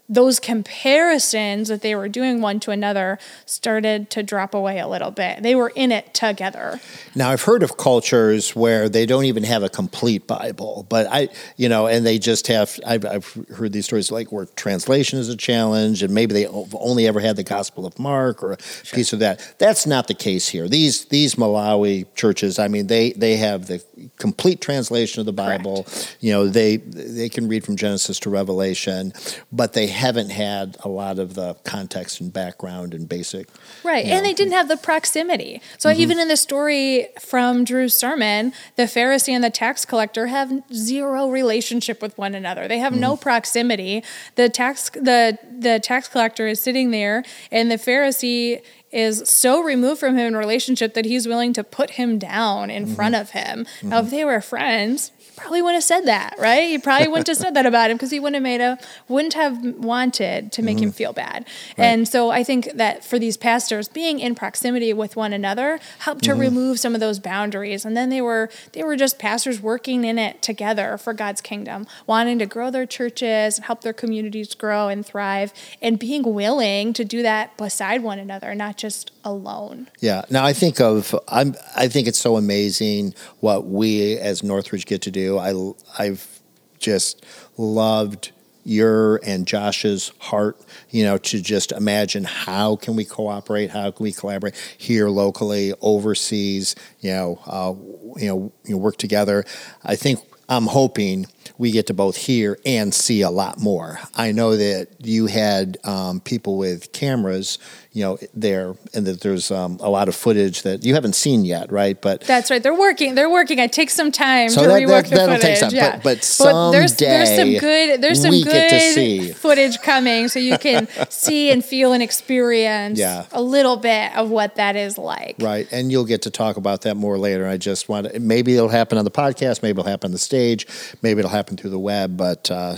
those 0.09 0.41
comparisons 0.41 1.69
that 1.69 1.81
they 1.81 1.95
were 1.95 2.09
doing 2.09 2.41
one 2.41 2.61
to 2.61 2.71
another 2.71 3.19
started 3.47 4.11
to 4.11 4.23
drop 4.23 4.53
away 4.53 4.79
a 4.79 4.87
little 4.87 5.11
bit. 5.11 5.43
They 5.43 5.55
were 5.55 5.73
in 5.75 5.93
it 5.93 6.13
together. 6.13 6.81
Now, 7.15 7.31
I've 7.31 7.43
heard 7.43 7.63
of 7.63 7.77
cultures 7.77 8.55
where 8.55 8.89
they 8.89 9.07
don't 9.07 9.25
even 9.25 9.45
have 9.45 9.63
a 9.63 9.69
complete 9.69 10.27
Bible, 10.27 10.87
but 10.89 11.07
I, 11.11 11.29
you 11.57 11.69
know, 11.69 11.87
and 11.87 12.05
they 12.05 12.19
just 12.19 12.49
have, 12.49 12.79
I've, 12.85 13.07
I've 13.07 13.33
heard 13.55 13.73
these 13.73 13.87
stories 13.87 14.11
like 14.11 14.33
where 14.33 14.47
translation 14.47 15.19
is 15.19 15.29
a 15.29 15.37
challenge 15.37 16.03
and 16.03 16.13
maybe 16.13 16.35
they 16.35 16.47
only 16.47 17.07
ever 17.07 17.21
had 17.21 17.37
the 17.37 17.45
Gospel 17.45 17.87
of 17.87 17.99
Mark 17.99 18.43
or 18.43 18.53
a 18.53 18.63
sure. 18.63 18.97
piece 18.97 19.13
of 19.13 19.21
that. 19.21 19.55
That's 19.59 19.87
not 19.87 20.09
the 20.09 20.15
case 20.15 20.49
here. 20.49 20.69
These, 20.69 21.07
these 21.07 21.37
Malawi 21.37 22.13
churches, 22.15 22.59
I 22.59 22.69
mean, 22.69 22.89
they, 22.89 23.13
they 23.13 23.37
have 23.37 23.67
the 23.67 23.83
complete 24.19 24.61
translation 24.61 25.21
of 25.21 25.27
the 25.27 25.33
Bible. 25.33 25.85
Correct. 25.85 26.17
You 26.21 26.33
know, 26.33 26.49
they, 26.49 26.77
they 26.77 27.29
can 27.29 27.49
read 27.49 27.65
from 27.65 27.77
Genesis 27.77 28.19
to 28.21 28.31
Revelation, 28.31 29.13
but 29.51 29.73
they 29.73 29.92
haven't 29.93 30.31
had 30.31 30.77
a 30.81 30.89
lot 30.89 31.19
of 31.19 31.35
the 31.35 31.55
context 31.65 32.21
and 32.21 32.33
background 32.33 32.93
and 32.93 33.09
basic. 33.09 33.49
Right. 33.85 34.05
And 34.05 34.23
know. 34.23 34.23
they 34.23 34.35
didn't 34.35 34.53
have 34.53 34.69
the 34.69 34.77
proximity. 34.77 35.63
So 35.79 35.89
mm-hmm. 35.89 36.01
even 36.01 36.19
in 36.19 36.29
the 36.29 36.37
story 36.37 37.09
from 37.21 37.65
Drew's 37.65 37.95
sermon, 37.95 38.53
the 38.77 38.85
Pharisee 38.85 39.33
and 39.33 39.45
the 39.45 39.51
tax 39.51 39.85
collector 39.85 40.27
have 40.27 40.53
zero 40.73 41.31
relationship 41.31 42.03
with 42.03 42.17
one 42.19 42.35
another. 42.35 42.67
They 42.67 42.79
have 42.79 42.93
mm-hmm. 42.93 43.01
no 43.01 43.17
proximity. 43.17 44.03
The 44.35 44.49
tax 44.49 44.91
the 44.91 45.39
the 45.51 45.81
tax 45.81 46.09
collector 46.09 46.47
is 46.47 46.61
sitting 46.61 46.91
there 46.91 47.25
and 47.51 47.71
the 47.71 47.77
Pharisee 47.77 48.63
is 48.91 49.29
so 49.29 49.63
removed 49.63 50.01
from 50.01 50.17
him 50.17 50.27
in 50.27 50.37
relationship 50.37 50.95
that 50.95 51.07
he's 51.07 51.27
willing 51.27 51.53
to 51.55 51.65
put 51.65 51.91
him 51.91 52.19
down 52.19 52.71
in 52.71 52.85
mm-hmm. 52.85 52.95
front 52.95 53.15
of 53.15 53.31
him. 53.31 53.65
Mm-hmm. 53.65 53.89
Now, 53.89 54.01
if 54.01 54.11
they 54.11 54.25
were 54.25 54.41
friends, 54.41 55.13
probably 55.43 55.61
wouldn't 55.61 55.77
have 55.77 55.85
said 55.85 56.07
that, 56.07 56.37
right? 56.39 56.69
He 56.69 56.79
probably 56.79 57.09
wouldn't 57.09 57.27
have 57.27 57.37
said 57.37 57.55
that 57.55 57.67
about 57.67 57.91
him 57.91 57.97
because 57.97 58.11
he 58.11 58.21
wouldn't 58.21 58.37
have 58.37 58.43
made 58.43 58.61
a 58.61 58.79
wouldn't 59.09 59.35
have 59.35 59.61
wanted 59.77 60.53
to 60.53 60.63
make 60.63 60.77
mm-hmm. 60.77 60.87
him 60.87 60.93
feel 60.93 61.13
bad. 61.13 61.45
Right. 61.77 61.85
And 61.85 62.09
so 62.09 62.31
I 62.31 62.45
think 62.45 62.73
that 62.75 63.05
for 63.05 63.19
these 63.19 63.37
pastors, 63.37 63.89
being 63.89 64.21
in 64.21 64.35
proximity 64.35 64.93
with 64.93 65.17
one 65.17 65.33
another 65.33 65.81
helped 66.01 66.25
to 66.25 66.31
mm-hmm. 66.31 66.41
remove 66.41 66.79
some 66.79 66.95
of 66.95 67.01
those 67.01 67.19
boundaries. 67.19 67.85
And 67.85 67.97
then 67.97 68.09
they 68.09 68.23
were 68.23 68.51
they 68.73 68.85
were 68.85 68.97
just 68.97 69.19
pastors 69.19 69.61
working 69.61 70.05
in 70.05 70.19
it 70.19 70.43
together 70.43 70.97
for 70.97 71.13
God's 71.13 71.41
kingdom, 71.41 71.87
wanting 72.07 72.39
to 72.39 72.47
grow 72.47 72.71
their 72.71 72.87
churches 72.87 73.57
and 73.57 73.65
help 73.65 73.83
their 73.83 73.93
communities 73.93 74.55
grow 74.55 74.89
and 74.89 75.05
thrive, 75.05 75.53
and 75.81 75.99
being 75.99 76.23
willing 76.23 76.93
to 76.93 77.05
do 77.05 77.23
that 77.23 77.57
beside 77.57 78.03
one 78.03 78.19
another, 78.19 78.55
not 78.55 78.77
just 78.77 79.11
alone. 79.25 79.89
Yeah. 80.01 80.23
Now 80.31 80.45
I 80.45 80.53
think 80.53 80.81
of 80.81 81.15
I'm 81.29 81.57
I 81.77 81.89
think 81.89 82.07
it's 82.07 82.19
so 82.19 82.37
amazing 82.37 83.15
what 83.41 83.67
we 83.67 84.19
as 84.19 84.43
Northridge 84.43 84.87
get 84.87 85.03
to 85.03 85.11
do. 85.11 85.32
I 85.39 85.53
I've 85.99 86.41
just 86.79 87.25
loved 87.57 88.33
your 88.65 89.17
and 89.25 89.47
Josh's 89.47 90.13
heart, 90.19 90.61
you 90.91 91.05
know, 91.05 91.19
to 91.19 91.41
just 91.41 91.73
imagine 91.73 92.25
how 92.25 92.77
can 92.77 92.95
we 92.97 93.05
cooperate, 93.05 93.71
how 93.71 93.91
can 93.91 94.05
we 94.05 94.13
collaborate 94.13 94.55
here 94.79 95.09
locally, 95.09 95.73
overseas, 95.81 96.77
you 97.01 97.11
know, 97.11 97.41
uh, 97.47 97.75
you 98.21 98.29
know, 98.29 98.53
you 98.65 98.73
know, 98.73 98.79
work 98.79 98.97
together. 98.97 99.45
I 99.85 99.97
think 99.97 100.21
I'm 100.49 100.67
hoping 100.67 101.27
we 101.59 101.71
get 101.71 101.87
to 101.87 101.95
both 101.95 102.17
hear 102.17 102.59
and 102.67 102.93
see 102.93 103.23
a 103.23 103.31
lot 103.31 103.59
more. 103.59 103.99
I 104.15 104.33
know 104.33 104.57
that 104.57 104.89
you 104.99 105.27
had 105.27 105.79
um, 105.85 106.21
people 106.21 106.59
with 106.59 106.93
cameras, 106.93 107.59
you 107.93 108.03
know, 108.03 108.19
there, 108.33 108.75
and 108.95 109.07
that 109.07 109.21
there's 109.21 109.51
um, 109.51 109.77
a 109.81 109.91
lot 109.91 110.09
of 110.09 110.15
footage 110.15 110.63
that 110.63 110.83
you 110.83 110.95
haven't 110.95 111.15
seen 111.15 111.45
yet, 111.45 111.71
right? 111.71 112.01
But 112.01 112.23
that's 112.23 112.51
right. 112.51 112.63
They're 112.63 112.75
working. 112.75 113.15
They're 113.15 113.29
working. 113.29 113.59
It 113.59 113.71
takes 113.71 113.93
some 113.93 114.11
time 114.11 114.49
so 114.49 114.63
to 114.63 114.69
that, 114.69 114.81
rework 114.81 115.09
that, 115.09 115.11
the 115.11 115.27
footage. 115.27 115.43
Take 115.43 115.57
some, 115.59 115.75
yeah. 115.75 115.97
But, 115.97 116.03
but 116.03 116.25
someday 116.25 116.79
there's, 116.79 116.97
there's 116.97 117.37
some 117.37 117.59
good 117.59 118.01
there's 118.01 118.23
some 118.23 118.41
good 118.41 119.37
footage 119.37 119.79
coming, 119.83 120.29
so 120.29 120.39
you 120.39 120.57
can 120.57 120.89
see 121.11 121.51
and 121.51 121.63
feel 121.63 121.93
and 121.93 122.03
experience 122.03 122.99
yeah. 122.99 123.27
a 123.31 123.43
little 123.43 123.77
bit 123.77 124.17
of 124.17 124.31
what 124.31 124.57
that 124.57 124.75
is 124.75 124.97
like. 124.97 125.37
Right, 125.39 125.69
and 125.71 125.93
you'll 125.93 126.07
get 126.07 126.23
to 126.23 126.31
talk 126.31 126.57
about 126.57 126.83
that 126.83 126.97
more 126.97 127.19
later. 127.19 127.47
I 127.47 127.59
just 127.59 127.91
want 127.91 128.11
to, 128.11 128.19
maybe 128.21 128.55
it'll 128.55 128.71
happen 128.71 128.97
on 128.97 129.05
the 129.05 129.11
podcast, 129.11 129.63
maybe 129.63 129.81
it'll 129.81 129.91
happen 129.91 130.09
on 130.09 130.13
the 130.13 130.19
stage, 130.19 130.67
maybe 131.03 131.19
it'll 131.19 131.31
happen 131.31 131.59
through 131.59 131.71
the 131.71 131.79
web, 131.79 132.17
but. 132.17 132.51
Uh, 132.51 132.77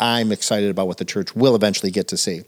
I'm 0.00 0.32
excited 0.32 0.70
about 0.70 0.86
what 0.86 0.98
the 0.98 1.04
church 1.04 1.34
will 1.34 1.54
eventually 1.54 1.90
get 1.90 2.08
to 2.08 2.16
see. 2.16 2.42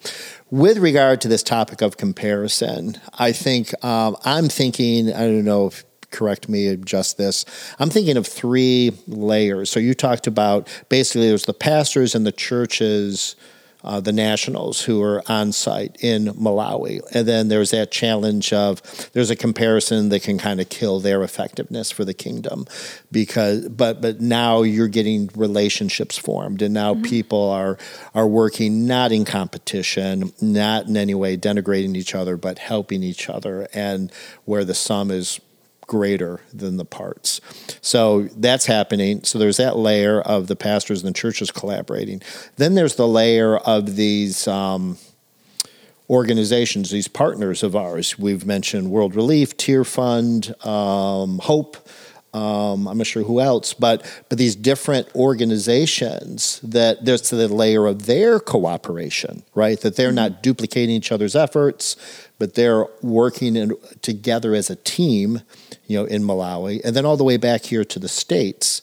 With 0.50 0.78
regard 0.78 1.20
to 1.22 1.28
this 1.28 1.42
topic 1.42 1.82
of 1.82 1.96
comparison, 1.96 3.00
I 3.18 3.32
think 3.32 3.72
um, 3.84 4.16
I'm 4.24 4.48
thinking, 4.48 5.12
I 5.12 5.20
don't 5.20 5.44
know 5.44 5.66
if 5.66 5.84
correct 6.10 6.48
me 6.48 6.74
just 6.76 7.18
this 7.18 7.44
i'm 7.78 7.90
thinking 7.90 8.16
of 8.16 8.26
three 8.26 8.92
layers 9.06 9.70
so 9.70 9.78
you 9.78 9.92
talked 9.92 10.26
about 10.26 10.66
basically 10.88 11.28
there's 11.28 11.44
the 11.44 11.52
pastors 11.52 12.14
and 12.14 12.26
the 12.26 12.32
churches 12.32 13.36
uh, 13.84 14.00
the 14.00 14.12
nationals 14.12 14.82
who 14.82 15.02
are 15.02 15.22
on 15.30 15.52
site 15.52 15.96
in 16.00 16.26
Malawi. 16.26 17.00
And 17.12 17.28
then 17.28 17.48
there's 17.48 17.70
that 17.70 17.90
challenge 17.90 18.52
of 18.52 18.82
there's 19.12 19.30
a 19.30 19.36
comparison 19.36 20.08
that 20.08 20.22
can 20.22 20.38
kind 20.38 20.60
of 20.60 20.68
kill 20.68 21.00
their 21.00 21.22
effectiveness 21.22 21.90
for 21.90 22.04
the 22.04 22.14
kingdom 22.14 22.66
because 23.12 23.68
but 23.68 24.00
but 24.00 24.20
now 24.20 24.62
you're 24.62 24.88
getting 24.88 25.30
relationships 25.36 26.18
formed 26.18 26.60
and 26.62 26.74
now 26.74 26.94
mm-hmm. 26.94 27.04
people 27.04 27.50
are 27.50 27.78
are 28.14 28.26
working 28.26 28.86
not 28.86 29.12
in 29.12 29.24
competition, 29.24 30.32
not 30.40 30.86
in 30.86 30.96
any 30.96 31.14
way 31.14 31.36
denigrating 31.36 31.96
each 31.96 32.14
other, 32.14 32.36
but 32.36 32.58
helping 32.58 33.02
each 33.02 33.28
other 33.28 33.68
and 33.72 34.10
where 34.44 34.64
the 34.64 34.74
sum 34.74 35.10
is 35.10 35.40
greater 35.88 36.40
than 36.54 36.76
the 36.76 36.84
parts. 36.84 37.40
So 37.80 38.28
that's 38.36 38.66
happening. 38.66 39.24
So 39.24 39.40
there's 39.40 39.56
that 39.56 39.76
layer 39.76 40.20
of 40.20 40.46
the 40.46 40.54
pastors 40.54 41.02
and 41.02 41.12
the 41.12 41.18
churches 41.18 41.50
collaborating. 41.50 42.22
Then 42.56 42.76
there's 42.76 42.94
the 42.94 43.08
layer 43.08 43.56
of 43.56 43.96
these 43.96 44.46
um, 44.46 44.98
organizations, 46.08 46.90
these 46.90 47.08
partners 47.08 47.64
of 47.64 47.74
ours. 47.74 48.18
We've 48.18 48.46
mentioned 48.46 48.90
World 48.90 49.16
Relief, 49.16 49.56
Tear 49.56 49.82
Fund, 49.84 50.54
um, 50.64 51.40
Hope. 51.40 51.76
Um, 52.34 52.86
I'm 52.86 52.98
not 52.98 53.06
sure 53.06 53.22
who 53.22 53.40
else, 53.40 53.72
but 53.72 54.04
but 54.28 54.36
these 54.36 54.54
different 54.54 55.08
organizations 55.16 56.60
that 56.62 57.06
there's 57.06 57.30
the 57.30 57.48
layer 57.48 57.86
of 57.86 58.04
their 58.04 58.38
cooperation, 58.38 59.44
right? 59.54 59.80
That 59.80 59.96
they're 59.96 60.12
not 60.12 60.42
duplicating 60.42 60.94
each 60.94 61.10
other's 61.10 61.34
efforts, 61.34 61.96
but 62.38 62.54
they're 62.54 62.86
working 63.00 63.56
in, 63.56 63.74
together 64.02 64.54
as 64.54 64.68
a 64.68 64.76
team 64.76 65.40
you 65.88 65.98
know, 65.98 66.04
in 66.04 66.22
Malawi. 66.22 66.80
And 66.84 66.94
then 66.94 67.04
all 67.04 67.16
the 67.16 67.24
way 67.24 67.36
back 67.36 67.64
here 67.64 67.84
to 67.84 67.98
the 67.98 68.08
States, 68.08 68.80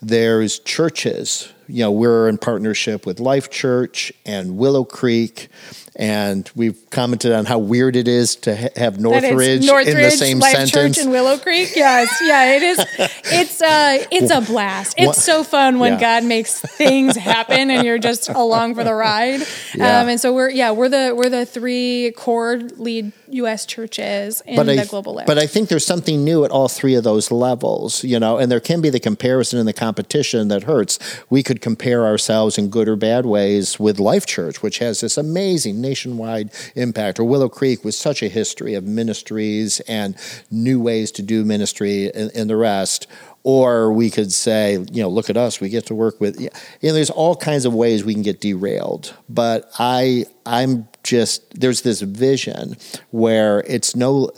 there's 0.00 0.58
churches. 0.60 1.52
You 1.66 1.84
know, 1.84 1.92
we're 1.92 2.28
in 2.28 2.38
partnership 2.38 3.06
with 3.06 3.20
Life 3.20 3.50
Church 3.50 4.12
and 4.24 4.56
Willow 4.56 4.84
Creek 4.84 5.48
and 5.96 6.50
we've 6.56 6.78
commented 6.90 7.32
on 7.32 7.44
how 7.44 7.58
weird 7.58 7.94
it 7.94 8.08
is 8.08 8.34
to 8.36 8.56
ha- 8.56 8.68
have 8.76 8.98
Northridge, 8.98 9.64
Northridge 9.64 9.94
in 9.94 10.02
the 10.02 10.10
same 10.10 10.38
Life 10.40 10.52
sentence. 10.52 10.72
Church 10.72 10.98
and 10.98 11.10
Willow 11.10 11.38
Creek. 11.38 11.70
Yes, 11.76 12.20
yeah, 12.22 12.56
it 12.56 12.62
is. 12.62 12.78
It's 13.26 13.62
uh, 13.62 14.04
it's 14.10 14.30
a 14.30 14.40
blast. 14.40 14.96
It's 14.98 15.22
so 15.22 15.44
fun 15.44 15.78
when 15.78 15.94
yeah. 15.94 16.00
God 16.00 16.24
makes 16.24 16.60
things 16.60 17.16
happen 17.16 17.70
and 17.70 17.86
you're 17.86 17.98
just 17.98 18.28
along 18.28 18.74
for 18.74 18.84
the 18.84 18.94
ride. 18.94 19.40
Yeah. 19.74 20.00
Um, 20.00 20.08
and 20.08 20.20
so 20.20 20.32
we're 20.32 20.50
yeah 20.50 20.72
we're 20.72 20.88
the 20.88 21.14
we're 21.16 21.30
the 21.30 21.46
three 21.46 22.12
core 22.16 22.56
lead 22.56 23.12
U.S. 23.28 23.66
churches 23.66 24.42
in 24.46 24.56
but 24.56 24.64
the 24.64 24.80
I, 24.80 24.84
global 24.84 25.20
But 25.26 25.38
I 25.38 25.46
think 25.46 25.68
there's 25.68 25.86
something 25.86 26.24
new 26.24 26.44
at 26.44 26.50
all 26.50 26.68
three 26.68 26.94
of 26.94 27.04
those 27.04 27.30
levels, 27.30 28.04
you 28.04 28.20
know, 28.20 28.38
and 28.38 28.50
there 28.50 28.60
can 28.60 28.80
be 28.80 28.90
the 28.90 29.00
comparison 29.00 29.58
and 29.58 29.66
the 29.66 29.72
competition 29.72 30.48
that 30.48 30.64
hurts. 30.64 30.98
We 31.30 31.42
could 31.42 31.53
compare 31.60 32.06
ourselves 32.06 32.58
in 32.58 32.68
good 32.68 32.88
or 32.88 32.96
bad 32.96 33.26
ways 33.26 33.78
with 33.78 33.98
Life 33.98 34.26
Church, 34.26 34.62
which 34.62 34.78
has 34.78 35.00
this 35.00 35.16
amazing 35.16 35.80
nationwide 35.80 36.50
impact, 36.74 37.18
or 37.18 37.24
Willow 37.24 37.48
Creek 37.48 37.84
with 37.84 37.94
such 37.94 38.22
a 38.22 38.28
history 38.28 38.74
of 38.74 38.84
ministries 38.84 39.80
and 39.80 40.16
new 40.50 40.80
ways 40.80 41.10
to 41.12 41.22
do 41.22 41.44
ministry 41.44 42.12
and, 42.14 42.30
and 42.34 42.48
the 42.48 42.56
rest. 42.56 43.06
Or 43.42 43.92
we 43.92 44.08
could 44.08 44.32
say, 44.32 44.78
you 44.90 45.02
know, 45.02 45.10
look 45.10 45.28
at 45.28 45.36
us. 45.36 45.60
We 45.60 45.68
get 45.68 45.84
to 45.86 45.94
work 45.94 46.18
with. 46.18 46.40
You 46.40 46.48
know, 46.82 46.94
there's 46.94 47.10
all 47.10 47.36
kinds 47.36 47.66
of 47.66 47.74
ways 47.74 48.02
we 48.02 48.14
can 48.14 48.22
get 48.22 48.40
derailed. 48.40 49.14
But 49.28 49.70
I, 49.78 50.24
I'm 50.46 50.88
just 51.02 51.60
there's 51.60 51.82
this 51.82 52.00
vision 52.00 52.76
where 53.10 53.60
it's 53.66 53.94
no. 53.94 54.30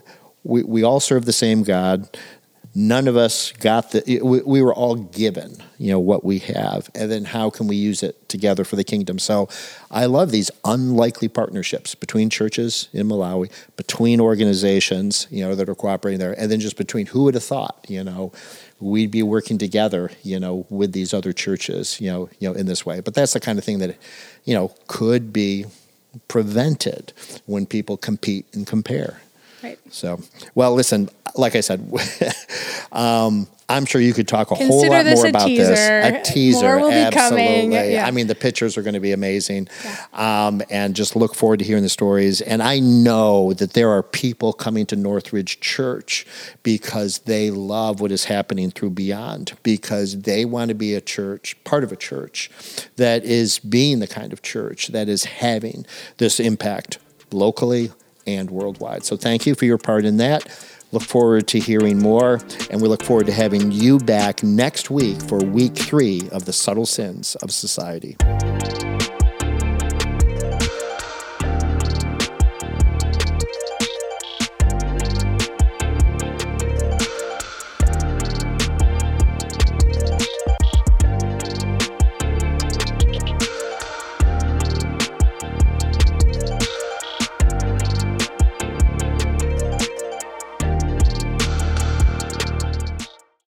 We, 0.43 0.63
we 0.63 0.85
all 0.85 1.01
serve 1.01 1.25
the 1.25 1.33
same 1.33 1.65
God 1.65 2.09
none 2.77 3.09
of 3.09 3.17
us 3.17 3.53
got 3.53 3.93
the 3.93 4.21
we, 4.23 4.43
we, 4.43 4.61
were 4.61 4.75
all 4.75 4.97
given 4.97 5.57
you 5.79 5.91
know 5.91 5.99
what 5.99 6.23
we 6.23 6.39
have 6.39 6.91
and 6.95 7.11
then 7.11 7.25
how 7.25 7.49
can 7.49 7.67
we 7.67 7.75
use 7.75 8.03
it 8.03 8.29
together 8.29 8.65
for 8.65 8.77
the 8.77 8.85
kingdom? 8.85 9.19
So 9.19 9.49
i 9.91 10.05
love 10.05 10.31
these 10.31 10.51
unlikely 10.65 11.29
partnerships 11.29 11.95
between 11.95 12.29
churches 12.29 12.89
in 12.93 13.09
malawi 13.09 13.51
between 13.77 14.21
organizations 14.21 15.27
you 15.31 15.43
know 15.43 15.55
that 15.55 15.69
are 15.69 15.75
cooperating 15.75 16.21
there 16.21 16.39
and 16.39 16.51
then 16.51 16.61
just 16.61 16.77
between 16.77 17.07
who 17.07 17.25
would 17.25 17.35
have 17.35 17.45
thought 17.45 17.87
you 17.89 18.05
know 18.05 18.31
we'd 18.79 19.11
be 19.11 19.23
working 19.23 19.57
together 19.57 20.11
you 20.23 20.39
know 20.39 20.67
with 20.69 20.93
these 20.93 21.15
other 21.15 21.33
churches 21.33 21.99
you 21.99 22.11
know 22.11 22.29
you 22.39 22.49
know 22.49 22.55
in 22.55 22.67
this 22.67 22.85
way. 22.85 23.01
But 23.01 23.15
that's 23.15 23.33
the 23.33 23.41
kind 23.41 23.59
of 23.59 23.65
thing 23.65 23.79
that 23.79 23.97
you 24.45 24.55
know 24.55 24.75
could 24.87 25.33
be 25.33 25.65
prevented 26.29 27.13
when 27.47 27.67
people 27.67 27.97
compete 27.97 28.47
and 28.55 28.67
compare 28.67 29.21
Right. 29.67 29.79
So, 29.91 30.21
well, 30.55 30.75
listen, 30.75 31.09
like 31.35 31.57
I 31.57 31.61
said, 31.61 31.81
um, 32.93 33.49
I'm 33.69 33.85
sure 33.85 34.01
you 34.01 34.15
could 34.15 34.29
talk 34.29 34.53
a 34.53 34.55
Consider 34.55 34.73
whole 34.73 34.89
lot 34.89 35.07
more 35.07 35.27
about 35.27 35.47
teaser. 35.47 35.67
this. 35.67 36.29
A 36.29 36.33
teaser, 36.33 36.79
more 36.79 36.81
will 36.83 36.93
absolutely. 36.93 37.45
Be 37.45 37.51
coming. 37.51 37.73
Yeah. 37.73 38.07
I 38.07 38.13
mean, 38.13 38.29
the 38.29 38.37
pictures 38.37 38.79
are 38.79 38.83
going 38.83 38.95
to 38.95 39.01
be 39.01 39.11
amazing, 39.11 39.69
yeah. 39.85 40.47
um, 40.47 40.63
and 40.71 40.95
just 40.95 41.17
look 41.17 41.35
forward 41.35 41.59
to 41.59 41.65
hearing 41.65 41.83
the 41.83 41.89
stories. 41.89 42.41
And 42.41 42.63
I 42.63 42.79
know 42.79 43.55
that 43.55 43.73
there 43.73 43.91
are 43.91 44.05
people 44.05 44.53
coming 44.53 44.87
to 44.87 44.97
Northridge 44.97 45.59
Church 45.59 46.27
because 46.63 47.19
they 47.21 47.51
love 47.51 48.01
what 48.01 48.13
is 48.13 48.27
happening 48.27 48.71
through 48.71 48.91
Beyond, 48.91 49.55
because 49.65 50.23
they 50.23 50.45
want 50.45 50.69
to 50.69 50.75
be 50.77 50.95
a 50.95 51.01
church, 51.01 51.57
part 51.65 51.83
of 51.83 51.91
a 51.91 51.97
church 51.97 52.51
that 52.97 53.25
is 53.25 53.59
being 53.59 53.99
the 53.99 54.07
kind 54.07 54.33
of 54.33 54.43
church 54.43 54.89
that 54.89 55.09
is 55.09 55.25
having 55.25 55.85
this 56.19 56.39
impact 56.39 56.99
locally 57.33 57.91
and 58.27 58.51
worldwide. 58.51 59.05
So 59.05 59.17
thank 59.17 59.47
you 59.47 59.55
for 59.55 59.65
your 59.65 59.79
part 59.79 60.05
in 60.05 60.17
that. 60.19 60.47
Look 60.93 61.03
forward 61.03 61.49
to 61.49 61.59
hearing 61.59 61.99
more, 61.99 62.41
and 62.71 62.81
we 62.81 62.89
look 62.89 63.03
forward 63.03 63.27
to 63.27 63.33
having 63.33 63.73
you 63.73 63.99
back 63.99 64.43
next 64.43 64.89
week 64.89 65.21
for 65.21 65.39
week 65.39 65.75
three 65.75 66.29
of 66.31 66.45
the 66.45 66.53
subtle 66.53 66.87
sins 66.87 67.35
of 67.37 67.51
society. 67.53 68.17